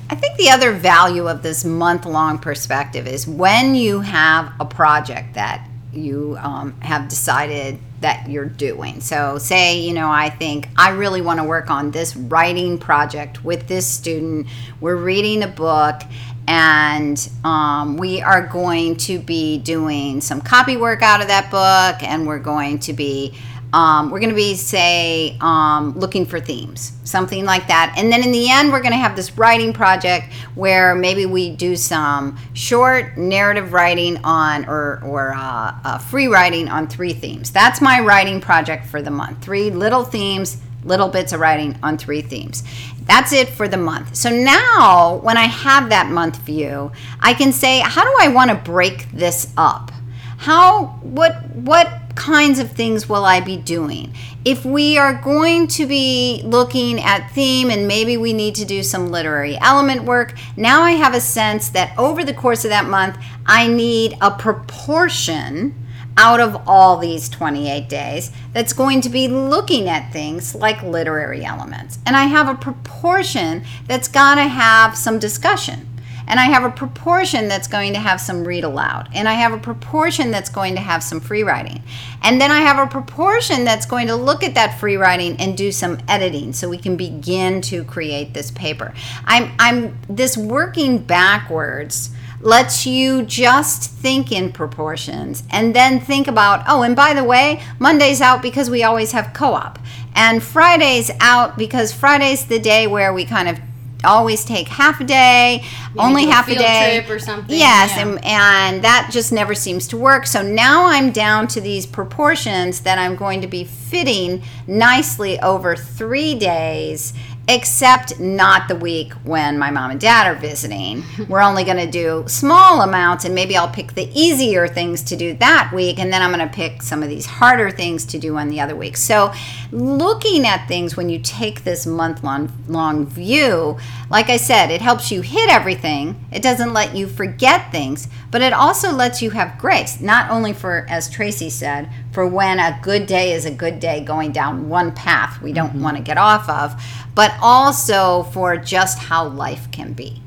I 0.09 0.15
think 0.15 0.37
the 0.37 0.49
other 0.49 0.73
value 0.73 1.29
of 1.29 1.41
this 1.41 1.63
month 1.63 2.05
long 2.05 2.37
perspective 2.39 3.07
is 3.07 3.25
when 3.25 3.75
you 3.75 4.01
have 4.01 4.51
a 4.59 4.65
project 4.65 5.35
that 5.35 5.65
you 5.93 6.37
um, 6.39 6.79
have 6.81 7.07
decided 7.09 7.79
that 8.01 8.29
you're 8.29 8.45
doing. 8.45 8.99
So, 9.01 9.37
say, 9.37 9.79
you 9.79 9.93
know, 9.93 10.09
I 10.09 10.29
think 10.29 10.67
I 10.75 10.89
really 10.89 11.21
want 11.21 11.39
to 11.39 11.43
work 11.43 11.69
on 11.69 11.91
this 11.91 12.15
writing 12.15 12.77
project 12.77 13.43
with 13.43 13.67
this 13.67 13.85
student. 13.85 14.47
We're 14.79 14.95
reading 14.95 15.43
a 15.43 15.47
book 15.47 16.01
and 16.47 17.29
um, 17.43 17.97
we 17.97 18.21
are 18.21 18.45
going 18.47 18.97
to 18.97 19.19
be 19.19 19.59
doing 19.59 20.21
some 20.21 20.41
copy 20.41 20.77
work 20.77 21.01
out 21.01 21.21
of 21.21 21.27
that 21.27 21.51
book 21.51 22.03
and 22.07 22.25
we're 22.25 22.39
going 22.39 22.79
to 22.79 22.93
be 22.93 23.37
um, 23.73 24.11
we're 24.11 24.19
going 24.19 24.29
to 24.29 24.35
be 24.35 24.55
say 24.55 25.37
um, 25.41 25.97
looking 25.97 26.25
for 26.25 26.39
themes 26.39 26.93
something 27.03 27.45
like 27.45 27.67
that. 27.67 27.93
And 27.97 28.11
then 28.11 28.23
in 28.23 28.31
the 28.31 28.49
end 28.49 28.71
we're 28.71 28.81
going 28.81 28.93
to 28.93 28.97
have 28.97 29.15
this 29.15 29.37
writing 29.37 29.73
project 29.73 30.31
where 30.55 30.95
maybe 30.95 31.25
we 31.25 31.55
do 31.55 31.75
some 31.75 32.37
short 32.53 33.17
narrative 33.17 33.73
writing 33.73 34.17
on 34.23 34.65
or, 34.65 35.01
or 35.03 35.33
uh, 35.35 35.75
uh, 35.83 35.97
free 35.97 36.27
writing 36.27 36.69
on 36.69 36.87
three 36.87 37.13
themes. 37.13 37.51
That's 37.51 37.81
my 37.81 37.99
writing 37.99 38.41
project 38.41 38.85
for 38.85 39.01
the 39.01 39.11
month. 39.11 39.43
Three 39.43 39.69
little 39.69 40.03
themes 40.03 40.57
little 40.83 41.09
bits 41.09 41.31
of 41.31 41.39
writing 41.39 41.77
on 41.83 41.95
three 41.95 42.21
themes. 42.21 42.63
That's 43.03 43.33
it 43.33 43.49
for 43.49 43.67
the 43.67 43.77
month. 43.77 44.15
So 44.15 44.29
now 44.29 45.19
when 45.21 45.37
i 45.37 45.43
have 45.43 45.89
that 45.89 46.09
month 46.09 46.37
view 46.37 46.91
i 47.19 47.33
can 47.33 47.51
say 47.51 47.79
how 47.79 48.03
do 48.03 48.15
i 48.19 48.27
want 48.27 48.49
to 48.49 48.55
break 48.55 49.11
this 49.11 49.53
up? 49.57 49.91
How 50.37 50.85
what 51.03 51.45
what 51.55 52.00
kinds 52.15 52.59
of 52.59 52.71
things 52.71 53.07
will 53.07 53.25
I 53.25 53.39
be 53.39 53.57
doing? 53.57 54.13
If 54.45 54.65
we 54.65 54.97
are 54.97 55.13
going 55.13 55.67
to 55.67 55.85
be 55.85 56.41
looking 56.43 57.01
at 57.01 57.31
theme 57.31 57.69
and 57.69 57.87
maybe 57.87 58.17
we 58.17 58.33
need 58.33 58.55
to 58.55 58.65
do 58.65 58.83
some 58.83 59.11
literary 59.11 59.57
element 59.59 60.03
work, 60.03 60.35
now 60.55 60.81
I 60.81 60.91
have 60.91 61.13
a 61.13 61.21
sense 61.21 61.69
that 61.69 61.97
over 61.97 62.23
the 62.23 62.33
course 62.33 62.65
of 62.65 62.69
that 62.69 62.85
month, 62.85 63.17
I 63.45 63.67
need 63.67 64.17
a 64.21 64.31
proportion 64.31 65.75
out 66.17 66.39
of 66.39 66.67
all 66.67 66.97
these 66.97 67.29
28 67.29 67.87
days 67.87 68.31
that's 68.53 68.73
going 68.73 69.01
to 69.01 69.09
be 69.09 69.27
looking 69.27 69.87
at 69.87 70.11
things 70.11 70.53
like 70.53 70.83
literary 70.83 71.45
elements. 71.45 71.99
And 72.05 72.15
I 72.15 72.25
have 72.25 72.49
a 72.49 72.55
proportion 72.55 73.63
that's 73.87 74.07
got 74.07 74.35
to 74.35 74.43
have 74.43 74.97
some 74.97 75.19
discussion 75.19 75.87
and 76.27 76.39
I 76.39 76.45
have 76.45 76.63
a 76.63 76.69
proportion 76.69 77.47
that's 77.47 77.67
going 77.67 77.93
to 77.93 77.99
have 77.99 78.21
some 78.21 78.43
read 78.43 78.63
aloud, 78.63 79.09
and 79.13 79.27
I 79.27 79.33
have 79.33 79.53
a 79.53 79.57
proportion 79.57 80.31
that's 80.31 80.49
going 80.49 80.75
to 80.75 80.81
have 80.81 81.03
some 81.03 81.19
free 81.19 81.43
writing, 81.43 81.81
and 82.21 82.39
then 82.39 82.51
I 82.51 82.59
have 82.59 82.77
a 82.77 82.89
proportion 82.89 83.63
that's 83.63 83.85
going 83.85 84.07
to 84.07 84.15
look 84.15 84.43
at 84.43 84.55
that 84.55 84.79
free 84.79 84.95
writing 84.95 85.35
and 85.39 85.57
do 85.57 85.71
some 85.71 85.97
editing 86.07 86.53
so 86.53 86.69
we 86.69 86.77
can 86.77 86.97
begin 86.97 87.61
to 87.63 87.83
create 87.83 88.33
this 88.33 88.51
paper. 88.51 88.93
I'm, 89.25 89.51
I'm 89.59 89.97
this 90.09 90.37
working 90.37 90.99
backwards 90.99 92.11
lets 92.41 92.85
you 92.85 93.23
just 93.23 93.91
think 93.91 94.31
in 94.31 94.51
proportions 94.51 95.43
and 95.51 95.75
then 95.75 95.99
think 95.99 96.27
about 96.27 96.63
oh 96.67 96.81
and 96.81 96.95
by 96.95 97.13
the 97.13 97.23
way 97.23 97.61
monday's 97.77 98.19
out 98.19 98.41
because 98.41 98.69
we 98.69 98.83
always 98.83 99.11
have 99.11 99.31
co-op. 99.33 99.77
And 100.13 100.43
friday's 100.43 101.09
out 101.21 101.57
because 101.57 101.93
friday's 101.93 102.45
the 102.45 102.59
day 102.59 102.87
where 102.87 103.13
we 103.13 103.25
kind 103.25 103.47
of 103.47 103.59
always 104.03 104.43
take 104.45 104.67
half 104.67 104.99
a 105.01 105.03
day, 105.03 105.63
only 105.97 106.25
a 106.25 106.31
half 106.31 106.47
a 106.47 106.55
day 106.55 107.01
trip 107.03 107.15
or 107.15 107.19
something, 107.19 107.55
Yes, 107.57 107.91
yeah. 107.95 108.07
and, 108.07 108.25
and 108.25 108.83
that 108.83 109.09
just 109.11 109.31
never 109.31 109.53
seems 109.55 109.87
to 109.89 109.97
work. 109.97 110.25
So 110.25 110.41
now 110.41 110.85
I'm 110.85 111.11
down 111.11 111.47
to 111.49 111.61
these 111.61 111.85
proportions 111.85 112.81
that 112.81 112.97
I'm 112.97 113.15
going 113.15 113.41
to 113.41 113.47
be 113.47 113.63
fitting 113.63 114.41
nicely 114.67 115.39
over 115.41 115.75
three 115.75 116.35
days. 116.35 117.13
Except 117.51 118.17
not 118.17 118.69
the 118.69 118.77
week 118.77 119.11
when 119.25 119.59
my 119.59 119.71
mom 119.71 119.91
and 119.91 119.99
dad 119.99 120.25
are 120.25 120.39
visiting. 120.39 121.03
We're 121.27 121.41
only 121.41 121.65
going 121.65 121.85
to 121.85 121.91
do 121.91 122.23
small 122.25 122.81
amounts, 122.81 123.25
and 123.25 123.35
maybe 123.35 123.57
I'll 123.57 123.67
pick 123.67 123.93
the 123.93 124.09
easier 124.17 124.69
things 124.69 125.03
to 125.03 125.17
do 125.17 125.33
that 125.33 125.69
week, 125.75 125.99
and 125.99 126.13
then 126.13 126.21
I'm 126.21 126.31
going 126.31 126.47
to 126.47 126.55
pick 126.55 126.81
some 126.81 127.03
of 127.03 127.09
these 127.09 127.25
harder 127.25 127.69
things 127.69 128.05
to 128.05 128.17
do 128.17 128.37
on 128.37 128.47
the 128.47 128.61
other 128.61 128.73
week. 128.73 128.95
So, 128.95 129.33
looking 129.69 130.47
at 130.47 130.65
things 130.69 130.95
when 130.95 131.09
you 131.09 131.19
take 131.19 131.65
this 131.65 131.85
month 131.85 132.23
long, 132.23 132.49
long 132.69 133.05
view, 133.05 133.77
like 134.09 134.29
I 134.29 134.37
said, 134.37 134.71
it 134.71 134.81
helps 134.81 135.11
you 135.11 135.19
hit 135.19 135.49
everything. 135.49 136.23
It 136.31 136.41
doesn't 136.41 136.71
let 136.71 136.95
you 136.95 137.05
forget 137.05 137.69
things, 137.69 138.07
but 138.31 138.41
it 138.41 138.53
also 138.53 138.93
lets 138.93 139.21
you 139.21 139.31
have 139.31 139.59
grace, 139.59 139.99
not 139.99 140.31
only 140.31 140.53
for, 140.53 140.85
as 140.87 141.09
Tracy 141.09 141.49
said, 141.49 141.89
for 142.11 142.27
when 142.27 142.59
a 142.59 142.79
good 142.81 143.05
day 143.05 143.31
is 143.31 143.45
a 143.45 143.51
good 143.51 143.79
day 143.79 144.03
going 144.03 144.31
down 144.31 144.67
one 144.69 144.91
path 144.91 145.41
we 145.41 145.53
don't 145.53 145.81
want 145.81 145.97
to 145.97 146.03
get 146.03 146.17
off 146.17 146.49
of, 146.49 146.81
but 147.15 147.33
also 147.41 148.23
for 148.23 148.57
just 148.57 148.99
how 148.99 149.27
life 149.27 149.71
can 149.71 149.93
be. 149.93 150.21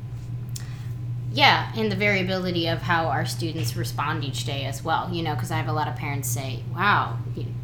Yeah, 1.34 1.72
and 1.76 1.90
the 1.90 1.96
variability 1.96 2.68
of 2.68 2.82
how 2.82 3.06
our 3.06 3.26
students 3.26 3.74
respond 3.74 4.22
each 4.22 4.44
day 4.44 4.66
as 4.66 4.84
well. 4.84 5.12
You 5.12 5.24
know, 5.24 5.34
because 5.34 5.50
I 5.50 5.56
have 5.56 5.66
a 5.66 5.72
lot 5.72 5.88
of 5.88 5.96
parents 5.96 6.28
say, 6.28 6.62
"Wow, 6.72 7.18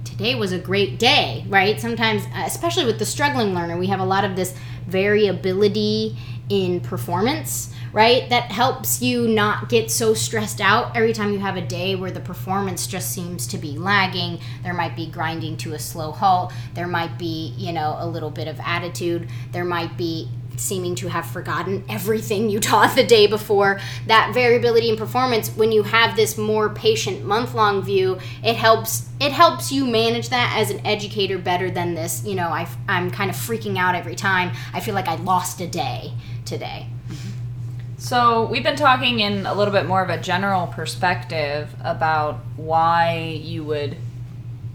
today 0.04 0.34
was 0.34 0.50
a 0.50 0.58
great 0.58 0.98
day," 0.98 1.44
right? 1.48 1.80
Sometimes, 1.80 2.24
uh, 2.34 2.42
especially 2.44 2.84
with 2.84 2.98
the 2.98 3.06
struggling 3.06 3.54
learner, 3.54 3.76
we 3.78 3.86
have 3.86 4.00
a 4.00 4.04
lot 4.04 4.24
of 4.24 4.34
this 4.34 4.54
variability 4.88 6.16
in 6.48 6.80
performance, 6.80 7.72
right? 7.92 8.28
That 8.28 8.52
helps 8.52 9.02
you 9.02 9.26
not 9.28 9.68
get 9.68 9.90
so 9.90 10.14
stressed 10.14 10.60
out 10.60 10.96
every 10.96 11.12
time 11.12 11.32
you 11.32 11.38
have 11.38 11.56
a 11.56 11.66
day 11.66 11.96
where 11.96 12.10
the 12.10 12.20
performance 12.20 12.86
just 12.86 13.12
seems 13.12 13.46
to 13.48 13.58
be 13.58 13.76
lagging. 13.78 14.40
There 14.62 14.74
might 14.74 14.96
be 14.96 15.06
grinding 15.06 15.56
to 15.58 15.74
a 15.74 15.78
slow 15.78 16.12
halt. 16.12 16.52
There 16.74 16.88
might 16.88 17.18
be, 17.18 17.54
you 17.56 17.72
know, 17.72 17.96
a 17.98 18.06
little 18.06 18.30
bit 18.30 18.48
of 18.48 18.60
attitude. 18.60 19.28
There 19.52 19.64
might 19.64 19.96
be 19.96 20.28
seeming 20.56 20.94
to 20.94 21.08
have 21.08 21.26
forgotten 21.26 21.84
everything 21.88 22.48
you 22.50 22.60
taught 22.70 22.94
the 22.94 23.04
day 23.04 23.26
before 23.26 23.80
that 24.06 24.32
variability 24.34 24.88
in 24.88 24.96
performance 24.96 25.48
when 25.56 25.72
you 25.72 25.82
have 25.82 26.16
this 26.16 26.36
more 26.36 26.68
patient 26.70 27.24
month-long 27.24 27.82
view 27.82 28.18
it 28.42 28.56
helps 28.56 29.08
it 29.20 29.32
helps 29.32 29.72
you 29.72 29.86
manage 29.86 30.28
that 30.28 30.54
as 30.56 30.70
an 30.70 30.84
educator 30.86 31.38
better 31.38 31.70
than 31.70 31.94
this 31.94 32.24
you 32.26 32.34
know 32.34 32.48
I, 32.48 32.68
i'm 32.88 33.10
kind 33.10 33.30
of 33.30 33.36
freaking 33.36 33.78
out 33.78 33.94
every 33.94 34.16
time 34.16 34.54
i 34.74 34.80
feel 34.80 34.94
like 34.94 35.08
i 35.08 35.14
lost 35.16 35.60
a 35.60 35.66
day 35.66 36.12
today 36.44 36.86
So 38.00 38.46
we've 38.46 38.62
been 38.62 38.76
talking 38.76 39.20
in 39.20 39.44
a 39.44 39.52
little 39.52 39.74
bit 39.74 39.84
more 39.84 40.02
of 40.02 40.08
a 40.08 40.18
general 40.18 40.66
perspective 40.68 41.68
about 41.84 42.40
why 42.56 43.38
you 43.42 43.62
would 43.64 43.94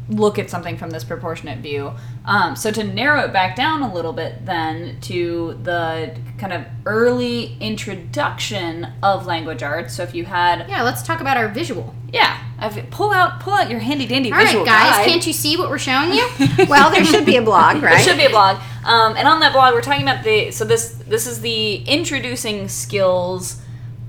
look 0.07 0.37
at 0.37 0.51
something 0.51 0.77
from 0.77 0.91
this 0.91 1.03
proportionate 1.03 1.57
view. 1.57 1.91
Um, 2.23 2.55
so 2.55 2.69
to 2.69 2.83
narrow 2.83 3.21
it 3.21 3.33
back 3.33 3.55
down 3.55 3.81
a 3.81 3.91
little 3.91 4.13
bit, 4.13 4.45
then 4.45 5.01
to 5.01 5.59
the 5.63 6.15
kind 6.37 6.53
of 6.53 6.65
early 6.85 7.57
introduction 7.59 8.93
of 9.01 9.25
language 9.25 9.63
arts. 9.63 9.95
So 9.95 10.03
if 10.03 10.13
you 10.13 10.25
had, 10.25 10.69
yeah 10.69 10.83
let's 10.83 11.01
talk 11.01 11.19
about 11.19 11.35
our 11.35 11.47
visual 11.47 11.95
yeah, 12.15 12.41
I've, 12.57 12.89
pull 12.89 13.11
out 13.11 13.39
pull 13.41 13.53
out 13.53 13.69
your 13.69 13.79
handy 13.79 14.05
dandy 14.05 14.31
all 14.31 14.37
right 14.37 14.45
visual 14.47 14.65
guys 14.65 14.91
guide. 14.91 15.05
can't 15.05 15.27
you 15.27 15.33
see 15.33 15.57
what 15.57 15.69
we're 15.69 15.77
showing 15.77 16.13
you 16.13 16.27
Well, 16.69 16.89
there 16.89 17.03
should 17.03 17.25
be 17.25 17.35
a 17.37 17.41
blog, 17.41 17.81
right? 17.83 17.95
There 17.95 17.99
should 17.99 18.17
be 18.17 18.25
a 18.25 18.29
blog, 18.29 18.57
um, 18.85 19.15
and 19.17 19.27
on 19.27 19.39
that 19.41 19.53
blog, 19.53 19.73
we're 19.73 19.81
talking 19.81 20.03
about 20.03 20.23
the. 20.23 20.51
So 20.51 20.63
this 20.65 20.91
this 21.07 21.27
is 21.27 21.41
the 21.41 21.75
introducing 21.75 22.67
skills 22.67 23.61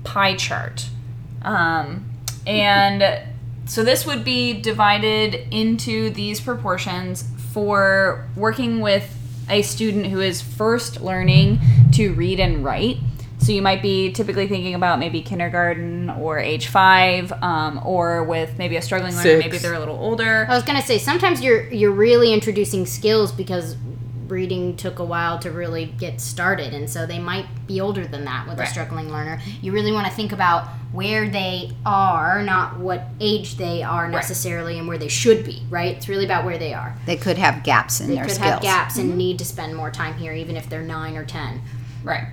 pie 0.03 0.35
chart, 0.35 0.87
um, 1.41 2.09
and 2.45 3.21
so 3.65 3.83
this 3.83 4.05
would 4.05 4.23
be 4.23 4.53
divided 4.61 5.35
into 5.51 6.09
these 6.09 6.39
proportions 6.39 7.25
for 7.51 8.27
working 8.35 8.79
with 8.79 9.13
a 9.49 9.61
student 9.61 10.07
who 10.07 10.21
is 10.21 10.41
first 10.41 11.01
learning 11.01 11.59
to 11.93 12.13
read 12.13 12.39
and 12.39 12.63
write. 12.63 12.97
So 13.39 13.51
you 13.51 13.61
might 13.61 13.81
be 13.81 14.11
typically 14.11 14.47
thinking 14.47 14.73
about 14.73 14.99
maybe 14.99 15.21
kindergarten 15.21 16.09
or 16.09 16.39
age 16.39 16.67
five, 16.67 17.31
um, 17.41 17.79
or 17.85 18.23
with 18.23 18.57
maybe 18.57 18.75
a 18.77 18.81
struggling 18.81 19.13
learner, 19.13 19.23
Six. 19.23 19.45
maybe 19.45 19.57
they're 19.57 19.75
a 19.75 19.79
little 19.79 19.97
older. 19.97 20.45
I 20.49 20.55
was 20.55 20.63
gonna 20.63 20.81
say 20.81 20.97
sometimes 20.97 21.41
you're 21.41 21.71
you're 21.71 21.91
really 21.91 22.33
introducing 22.33 22.85
skills 22.85 23.31
because 23.31 23.77
reading 24.27 24.75
took 24.75 24.99
a 24.99 25.05
while 25.05 25.39
to 25.39 25.51
really 25.51 25.85
get 25.85 26.19
started, 26.19 26.73
and 26.73 26.89
so 26.89 27.05
they 27.05 27.19
might 27.19 27.45
be 27.67 27.79
older 27.79 28.05
than 28.05 28.25
that 28.25 28.47
with 28.47 28.59
a 28.59 28.65
struggling 28.65 29.09
learner. 29.09 29.39
You 29.61 29.71
really 29.71 29.93
want 29.93 30.07
to 30.07 30.13
think 30.13 30.33
about 30.33 30.67
where 30.91 31.29
they 31.29 31.71
are, 31.85 32.41
not 32.41 32.77
what 32.79 33.03
age 33.21 33.55
they 33.55 33.83
are 33.83 34.09
necessarily, 34.09 34.77
and 34.79 34.87
where 34.87 34.97
they 34.97 35.07
should 35.07 35.45
be. 35.45 35.61
Right? 35.69 35.95
It's 35.95 36.09
really 36.09 36.25
about 36.25 36.43
where 36.43 36.57
they 36.57 36.73
are. 36.73 36.97
They 37.05 37.15
could 37.17 37.37
have 37.37 37.63
gaps 37.63 38.01
in 38.01 38.07
They 38.09 38.15
their 38.15 38.25
could 38.25 38.33
skills. 38.33 38.49
have 38.49 38.61
gaps 38.61 38.97
and 38.97 39.15
need 39.17 39.37
to 39.39 39.45
spend 39.45 39.75
more 39.75 39.91
time 39.91 40.15
here, 40.15 40.33
even 40.33 40.57
if 40.57 40.67
they're 40.67 40.81
nine 40.81 41.15
or 41.15 41.23
ten. 41.23 41.61
Right. 42.03 42.25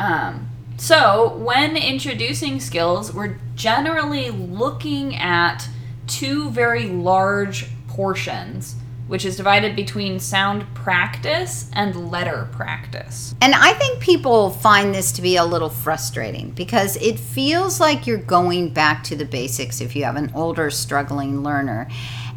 Um, 0.00 0.48
so, 0.78 1.36
when 1.36 1.76
introducing 1.76 2.58
skills, 2.58 3.12
we're 3.12 3.36
generally 3.54 4.30
looking 4.30 5.14
at 5.14 5.68
two 6.06 6.48
very 6.50 6.86
large 6.86 7.66
portions, 7.86 8.76
which 9.06 9.26
is 9.26 9.36
divided 9.36 9.76
between 9.76 10.18
sound 10.18 10.64
practice 10.74 11.70
and 11.74 12.10
letter 12.10 12.48
practice. 12.50 13.34
And 13.42 13.54
I 13.54 13.74
think 13.74 14.00
people 14.00 14.48
find 14.48 14.94
this 14.94 15.12
to 15.12 15.22
be 15.22 15.36
a 15.36 15.44
little 15.44 15.68
frustrating 15.68 16.50
because 16.52 16.96
it 16.96 17.20
feels 17.20 17.78
like 17.78 18.06
you're 18.06 18.16
going 18.16 18.72
back 18.72 19.04
to 19.04 19.16
the 19.16 19.26
basics 19.26 19.82
if 19.82 19.94
you 19.94 20.04
have 20.04 20.16
an 20.16 20.32
older 20.34 20.70
struggling 20.70 21.42
learner. 21.42 21.88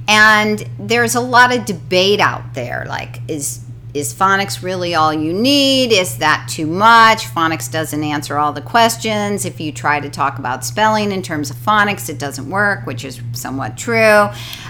And 0.10 0.68
there's 0.78 1.16
a 1.16 1.22
lot 1.22 1.56
of 1.56 1.64
debate 1.64 2.20
out 2.20 2.56
there 2.56 2.84
like 2.90 3.22
is 3.30 3.64
is 3.94 4.12
phonics 4.12 4.64
really 4.64 4.96
all 4.96 5.14
you 5.14 5.32
need? 5.32 5.92
Is 5.92 6.18
that 6.18 6.48
too 6.50 6.66
much? 6.66 7.26
Phonics 7.26 7.72
doesn't 7.72 8.04
answer 8.04 8.38
all 8.38 8.52
the 8.52 8.62
questions. 8.62 9.46
If 9.46 9.60
you 9.60 9.72
try 9.72 10.00
to 10.00 10.10
talk 10.10 10.40
about 10.40 10.66
spelling 10.66 11.12
in 11.12 11.22
terms 11.22 11.52
of 11.52 11.58
phonics, 11.58 12.10
it 12.10 12.18
doesn't 12.18 12.50
work, 12.50 12.88
which 12.88 13.06
is 13.06 13.22
somewhat 13.34 13.78
true. 13.78 14.30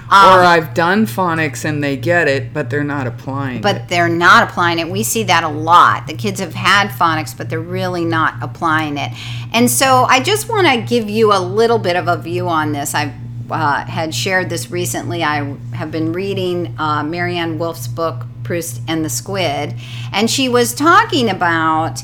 Um, 0.10 0.40
Or 0.40 0.44
I've 0.44 0.74
done 0.74 1.06
phonics 1.06 1.64
and 1.64 1.82
they 1.82 1.96
get 1.96 2.28
it, 2.28 2.54
but 2.54 2.70
they're 2.70 2.84
not 2.84 3.08
applying 3.08 3.58
it. 3.58 3.62
but 3.64 3.76
it. 3.78 3.88
they're 3.88 4.10
not 4.10 4.50
applying 4.50 4.80
it. 4.80 4.90
We 4.90 5.04
see 5.04 5.24
that 5.24 5.44
a 5.46 5.50
lot. 5.50 6.06
The 6.08 6.16
kids 6.16 6.42
have 6.42 6.54
had 6.54 6.90
phonics, 6.90 7.36
but 7.36 7.50
they're 7.50 7.62
really 7.62 8.04
not 8.04 8.36
applying 8.42 8.98
it. 8.98 9.12
And 9.54 9.72
so 9.72 10.04
I 10.04 10.20
just 10.20 10.50
want 10.50 10.68
to 10.68 10.82
give 10.82 11.10
you 11.10 11.32
a 11.32 11.40
little 11.40 11.80
bit 11.80 11.96
of 11.96 12.10
a 12.10 12.18
view 12.18 12.50
on 12.50 12.74
this. 12.74 12.94
I 12.94 13.14
uh, 13.50 13.86
had 13.86 14.14
shared 14.14 14.50
this 14.50 14.70
recently. 14.70 15.24
I 15.24 15.56
have 15.74 15.92
been 15.92 16.12
reading 16.12 16.76
uh, 16.78 17.04
Maryanne 17.04 17.58
Wolf's 17.58 17.88
book, 17.88 18.26
Proust 18.44 18.82
and 18.88 19.04
the 19.04 19.10
Squid, 19.10 19.76
and 20.12 20.30
she 20.30 20.50
was 20.50 20.74
talking 20.74 21.30
about 21.30 22.02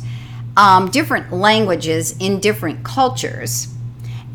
um, 0.57 0.89
different 0.89 1.31
languages 1.31 2.15
in 2.19 2.39
different 2.39 2.83
cultures. 2.83 3.67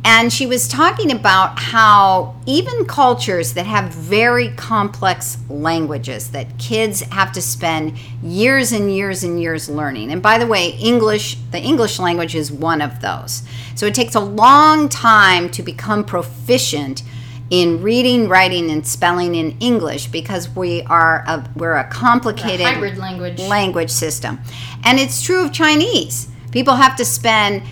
And 0.06 0.30
she 0.30 0.44
was 0.44 0.68
talking 0.68 1.10
about 1.10 1.58
how 1.58 2.36
even 2.44 2.84
cultures 2.84 3.54
that 3.54 3.64
have 3.64 3.86
very 3.90 4.50
complex 4.50 5.38
languages 5.48 6.30
that 6.32 6.58
kids 6.58 7.00
have 7.00 7.32
to 7.32 7.40
spend 7.40 7.96
years 8.22 8.72
and 8.72 8.94
years 8.94 9.24
and 9.24 9.40
years 9.40 9.70
learning. 9.70 10.12
And 10.12 10.22
by 10.22 10.36
the 10.36 10.46
way, 10.46 10.70
English, 10.78 11.38
the 11.52 11.58
English 11.58 11.98
language 11.98 12.34
is 12.34 12.52
one 12.52 12.82
of 12.82 13.00
those. 13.00 13.44
So 13.76 13.86
it 13.86 13.94
takes 13.94 14.14
a 14.14 14.20
long 14.20 14.90
time 14.90 15.48
to 15.50 15.62
become 15.62 16.04
proficient 16.04 17.02
in 17.50 17.82
reading, 17.82 18.28
writing, 18.28 18.70
and 18.70 18.86
spelling 18.86 19.34
in 19.34 19.56
English 19.60 20.06
because 20.06 20.48
we 20.50 20.82
are 20.82 21.24
a, 21.26 21.48
we're 21.54 21.76
a 21.76 21.84
complicated 21.84 22.66
hybrid 22.66 22.96
language. 22.96 23.40
language 23.40 23.90
system. 23.90 24.40
And 24.84 24.98
it's 24.98 25.22
true 25.22 25.44
of 25.44 25.52
Chinese. 25.52 26.28
People 26.52 26.74
have 26.76 26.96
to 26.96 27.04
spend 27.04 27.62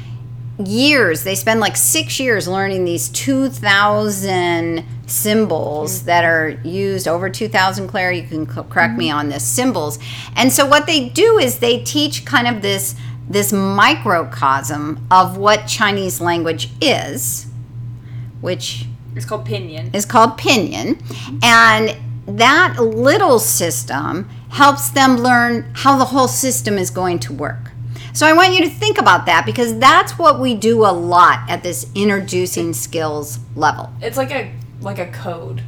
years, 0.58 1.24
they 1.24 1.34
spend 1.34 1.60
like 1.60 1.76
six 1.76 2.20
years 2.20 2.46
learning 2.46 2.84
these 2.84 3.08
2,000 3.08 4.84
symbols 5.06 5.98
mm-hmm. 5.98 6.06
that 6.06 6.24
are 6.24 6.50
used 6.62 7.08
over 7.08 7.30
2,000, 7.30 7.88
Claire, 7.88 8.12
you 8.12 8.22
can 8.22 8.46
co- 8.46 8.64
correct 8.64 8.96
me 8.96 9.08
mm-hmm. 9.08 9.18
on 9.18 9.28
this, 9.28 9.44
symbols. 9.44 9.98
And 10.36 10.52
so 10.52 10.66
what 10.66 10.86
they 10.86 11.08
do 11.08 11.38
is 11.38 11.58
they 11.58 11.82
teach 11.82 12.24
kind 12.24 12.46
of 12.46 12.62
this 12.62 12.94
this 13.28 13.52
microcosm 13.52 15.06
of 15.10 15.38
what 15.38 15.66
Chinese 15.66 16.20
language 16.20 16.68
is, 16.82 17.46
which 18.40 18.84
It's 19.14 19.24
called 19.26 19.46
Pinyin. 19.46 19.90
It's 19.94 20.06
called 20.06 20.38
Pinyin. 20.38 21.00
And 21.42 21.96
that 22.38 22.76
little 22.78 23.38
system 23.38 24.28
helps 24.50 24.90
them 24.90 25.16
learn 25.16 25.70
how 25.74 25.98
the 25.98 26.06
whole 26.06 26.28
system 26.28 26.78
is 26.78 26.90
going 26.90 27.18
to 27.20 27.32
work. 27.32 27.70
So 28.14 28.26
I 28.26 28.34
want 28.34 28.52
you 28.52 28.60
to 28.60 28.68
think 28.68 28.98
about 28.98 29.24
that 29.26 29.46
because 29.46 29.78
that's 29.78 30.18
what 30.18 30.38
we 30.38 30.54
do 30.54 30.84
a 30.84 30.92
lot 30.92 31.48
at 31.48 31.62
this 31.62 31.90
introducing 31.94 32.74
skills 32.74 33.38
level. 33.56 33.90
It's 34.02 34.16
like 34.18 34.30
a 34.30 34.52
like 34.82 34.98
a 34.98 35.06
code, 35.06 35.62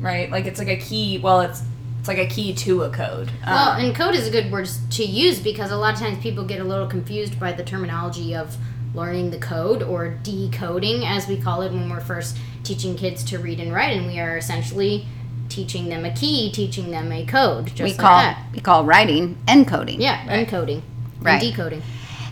right? 0.00 0.30
Like 0.30 0.46
it's 0.46 0.58
like 0.58 0.68
a 0.68 0.76
key. 0.78 1.18
Well, 1.18 1.40
it's 1.42 1.62
it's 1.98 2.08
like 2.08 2.16
a 2.18 2.26
key 2.26 2.54
to 2.54 2.84
a 2.84 2.90
code. 2.90 3.28
Um, 3.44 3.52
Well, 3.52 3.72
and 3.72 3.94
code 3.94 4.14
is 4.14 4.26
a 4.26 4.30
good 4.30 4.50
word 4.50 4.66
to 4.92 5.04
use 5.04 5.38
because 5.38 5.70
a 5.70 5.76
lot 5.76 5.92
of 5.92 6.00
times 6.00 6.18
people 6.22 6.44
get 6.44 6.58
a 6.58 6.64
little 6.64 6.86
confused 6.86 7.38
by 7.38 7.52
the 7.52 7.62
terminology 7.62 8.34
of 8.34 8.56
learning 8.94 9.30
the 9.30 9.38
code 9.38 9.82
or 9.82 10.10
decoding, 10.22 11.04
as 11.04 11.26
we 11.28 11.36
call 11.36 11.62
it 11.62 11.72
when 11.72 11.88
we're 11.88 12.00
first 12.00 12.36
teaching 12.64 12.96
kids 12.96 13.22
to 13.24 13.38
read 13.38 13.60
and 13.60 13.72
write, 13.72 13.96
and 13.96 14.06
we 14.06 14.18
are 14.20 14.36
essentially 14.36 15.06
teaching 15.48 15.88
them 15.88 16.04
a 16.04 16.12
key, 16.14 16.50
teaching 16.52 16.90
them 16.90 17.10
a 17.12 17.24
code, 17.26 17.66
just 17.68 17.80
we 17.80 17.90
like 17.90 17.98
call 17.98 18.18
that. 18.18 18.46
we 18.52 18.60
call 18.60 18.84
writing 18.84 19.36
encoding. 19.48 19.96
Yeah, 19.98 20.24
encoding, 20.26 20.82
Right. 21.20 21.42
and 21.42 21.52
decoding. 21.52 21.82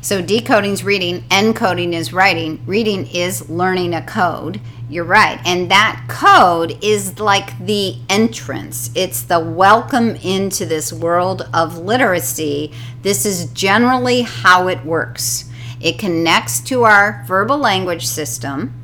So 0.00 0.22
decoding 0.22 0.72
is 0.72 0.84
reading, 0.84 1.22
encoding 1.28 1.92
is 1.92 2.12
writing. 2.12 2.60
Reading 2.66 3.06
is 3.08 3.50
learning 3.50 3.94
a 3.94 4.02
code. 4.02 4.60
You're 4.88 5.04
right. 5.04 5.40
And 5.44 5.70
that 5.70 6.04
code 6.08 6.78
is 6.82 7.18
like 7.18 7.58
the 7.66 7.96
entrance. 8.08 8.90
It's 8.94 9.22
the 9.22 9.40
welcome 9.40 10.14
into 10.16 10.64
this 10.64 10.92
world 10.92 11.48
of 11.52 11.78
literacy. 11.78 12.72
This 13.02 13.26
is 13.26 13.46
generally 13.52 14.22
how 14.22 14.68
it 14.68 14.84
works. 14.84 15.47
It 15.80 15.98
connects 15.98 16.60
to 16.60 16.84
our 16.84 17.24
verbal 17.26 17.58
language 17.58 18.06
system. 18.06 18.74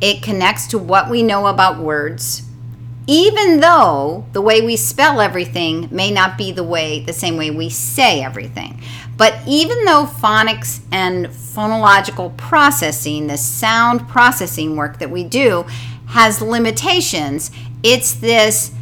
It 0.00 0.22
connects 0.22 0.66
to 0.68 0.78
what 0.78 1.10
we 1.10 1.22
know 1.22 1.46
about 1.46 1.78
words 1.78 2.42
even 3.06 3.60
though 3.60 4.26
the 4.32 4.40
way 4.40 4.60
we 4.60 4.76
spell 4.76 5.20
everything 5.20 5.88
may 5.92 6.10
not 6.10 6.36
be 6.36 6.50
the 6.50 6.64
way 6.64 7.00
the 7.00 7.12
same 7.12 7.36
way 7.36 7.50
we 7.50 7.68
say 7.68 8.22
everything 8.22 8.80
but 9.16 9.34
even 9.46 9.84
though 9.84 10.04
phonics 10.04 10.80
and 10.90 11.26
phonological 11.26 12.36
processing 12.36 13.28
the 13.28 13.36
sound 13.36 14.06
processing 14.08 14.76
work 14.76 14.98
that 14.98 15.10
we 15.10 15.22
do 15.22 15.64
has 16.08 16.42
limitations 16.42 17.50
it's 17.82 18.14
this 18.14 18.72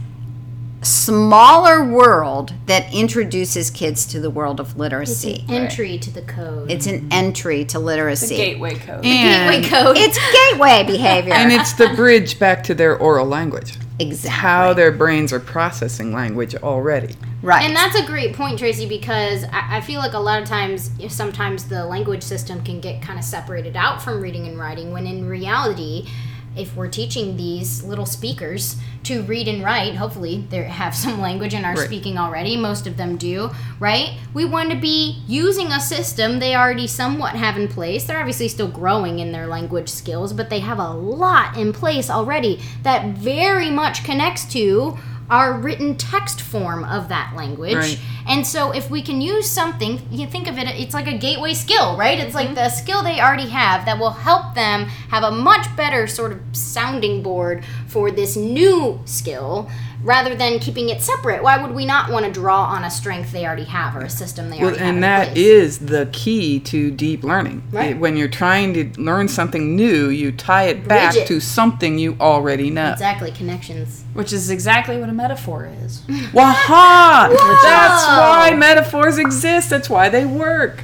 smaller 0.84 1.84
world 1.84 2.52
that 2.66 2.92
introduces 2.94 3.70
kids 3.70 4.06
to 4.06 4.20
the 4.20 4.30
world 4.30 4.60
of 4.60 4.76
literacy 4.76 5.44
Entry 5.48 5.98
to 5.98 6.10
the 6.10 6.22
code. 6.22 6.70
it's 6.70 6.86
an 6.86 7.08
entry 7.10 7.64
to 7.64 7.78
the 7.78 7.84
literacy 7.84 8.36
gateway 8.36 8.74
code. 8.74 9.04
and, 9.04 9.62
gateway 9.62 9.68
code. 9.68 9.96
it's 9.98 10.18
gateway 10.32 10.84
behavior 10.86 11.32
and 11.32 11.52
it's 11.52 11.72
the 11.74 11.88
bridge 11.96 12.38
back 12.38 12.62
to 12.64 12.74
their 12.74 12.96
oral 12.96 13.26
language. 13.26 13.76
exactly 13.98 14.30
How 14.30 14.72
their 14.74 14.92
brains 14.92 15.32
are 15.32 15.40
processing 15.40 16.12
language 16.12 16.54
already. 16.56 17.14
right 17.42 17.64
And 17.64 17.74
that's 17.76 17.96
a 17.98 18.04
great 18.04 18.34
point, 18.34 18.58
Tracy, 18.58 18.86
because 18.88 19.44
I, 19.44 19.76
I 19.76 19.80
feel 19.80 20.00
like 20.00 20.12
a 20.14 20.18
lot 20.18 20.40
of 20.42 20.48
times, 20.48 20.90
sometimes 21.08 21.64
the 21.68 21.84
language 21.84 22.22
system 22.22 22.62
can 22.64 22.80
get 22.80 23.00
kind 23.02 23.18
of 23.18 23.24
separated 23.24 23.76
out 23.76 24.02
from 24.02 24.20
reading 24.20 24.46
and 24.46 24.58
writing, 24.58 24.92
when 24.92 25.06
in 25.06 25.26
reality, 25.28 26.08
if 26.56 26.74
we're 26.76 26.88
teaching 26.88 27.36
these 27.36 27.82
little 27.82 28.06
speakers 28.06 28.76
to 29.04 29.22
read 29.22 29.48
and 29.48 29.62
write, 29.62 29.96
hopefully 29.96 30.46
they 30.50 30.62
have 30.62 30.94
some 30.94 31.20
language 31.20 31.52
and 31.54 31.64
are 31.66 31.74
Right. 31.74 31.86
speaking 31.86 32.16
already. 32.18 32.56
Most 32.56 32.86
of 32.86 32.96
them 32.96 33.16
do, 33.16 33.50
right? 33.80 34.18
We 34.32 34.44
want 34.44 34.70
to 34.70 34.76
be 34.76 35.22
using 35.26 35.68
a 35.72 35.80
system 35.80 36.38
they 36.38 36.54
already 36.54 36.86
somewhat 36.86 37.34
have 37.34 37.56
in 37.58 37.68
place. 37.68 38.04
They're 38.04 38.18
obviously 38.20 38.48
still 38.48 38.68
growing 38.68 39.18
in 39.18 39.32
their 39.32 39.46
language 39.46 39.88
skills, 39.88 40.32
but 40.32 40.48
they 40.50 40.60
have 40.60 40.78
a 40.78 40.90
lot 40.92 41.56
in 41.56 41.72
place 41.72 42.08
already 42.08 42.60
that 42.82 43.16
very 43.16 43.70
much 43.70 44.04
connects 44.04 44.44
to 44.52 44.96
our 45.30 45.54
written 45.54 45.96
text 45.96 46.40
form 46.40 46.84
of 46.84 47.08
that 47.08 47.34
language. 47.34 47.74
Right. 47.74 48.00
And 48.26 48.46
so 48.46 48.72
if 48.72 48.90
we 48.90 49.02
can 49.02 49.20
use 49.20 49.50
something, 49.50 50.00
you 50.10 50.26
think 50.26 50.48
of 50.48 50.58
it, 50.58 50.68
it's 50.68 50.94
like 50.94 51.06
a 51.06 51.16
gateway 51.16 51.54
skill, 51.54 51.96
right? 51.96 52.18
It's 52.18 52.34
like 52.34 52.46
mm-hmm. 52.46 52.54
the 52.54 52.68
skill 52.68 53.02
they 53.02 53.20
already 53.20 53.48
have 53.48 53.84
that 53.86 53.98
will 53.98 54.10
help 54.10 54.54
them 54.54 54.86
have 55.10 55.22
a 55.22 55.30
much 55.30 55.66
better 55.76 56.06
sort 56.06 56.32
of 56.32 56.40
sounding 56.52 57.22
board 57.22 57.64
for 57.86 58.10
this 58.10 58.36
new 58.36 59.00
skill 59.04 59.70
rather 60.04 60.34
than 60.34 60.58
keeping 60.58 60.90
it 60.90 61.00
separate. 61.00 61.42
Why 61.42 61.60
would 61.60 61.74
we 61.74 61.86
not 61.86 62.10
want 62.12 62.26
to 62.26 62.30
draw 62.30 62.64
on 62.64 62.84
a 62.84 62.90
strength 62.90 63.32
they 63.32 63.44
already 63.46 63.64
have 63.64 63.96
or 63.96 64.02
a 64.02 64.10
system 64.10 64.50
they 64.50 64.58
Well, 64.58 64.66
already 64.66 64.78
have? 64.80 64.88
and 64.88 64.96
in 64.98 65.00
that 65.00 65.26
place? 65.32 65.38
is 65.38 65.78
the 65.78 66.08
key 66.12 66.60
to 66.60 66.90
deep 66.90 67.24
learning. 67.24 67.62
Right. 67.72 67.90
It- 67.92 67.98
when 67.98 68.16
you're 68.16 68.28
trying 68.28 68.74
to 68.74 69.00
learn 69.00 69.28
something 69.28 69.74
new, 69.74 70.08
you 70.10 70.30
tie 70.30 70.64
it 70.64 70.86
back 70.86 71.14
Bridge 71.14 71.22
it. 71.24 71.26
to 71.28 71.40
something 71.40 71.98
you 71.98 72.16
already 72.20 72.70
know. 72.70 72.92
Exactly, 72.92 73.30
connections. 73.32 74.04
Which 74.12 74.32
is 74.32 74.50
exactly 74.50 74.98
what 74.98 75.08
a 75.08 75.12
metaphor 75.12 75.68
is. 75.84 76.02
Waha! 76.32 77.28
That's 77.62 78.06
why 78.06 78.54
metaphors 78.56 79.18
exist. 79.18 79.70
That's 79.70 79.88
why 79.90 80.08
they 80.08 80.24
work. 80.26 80.82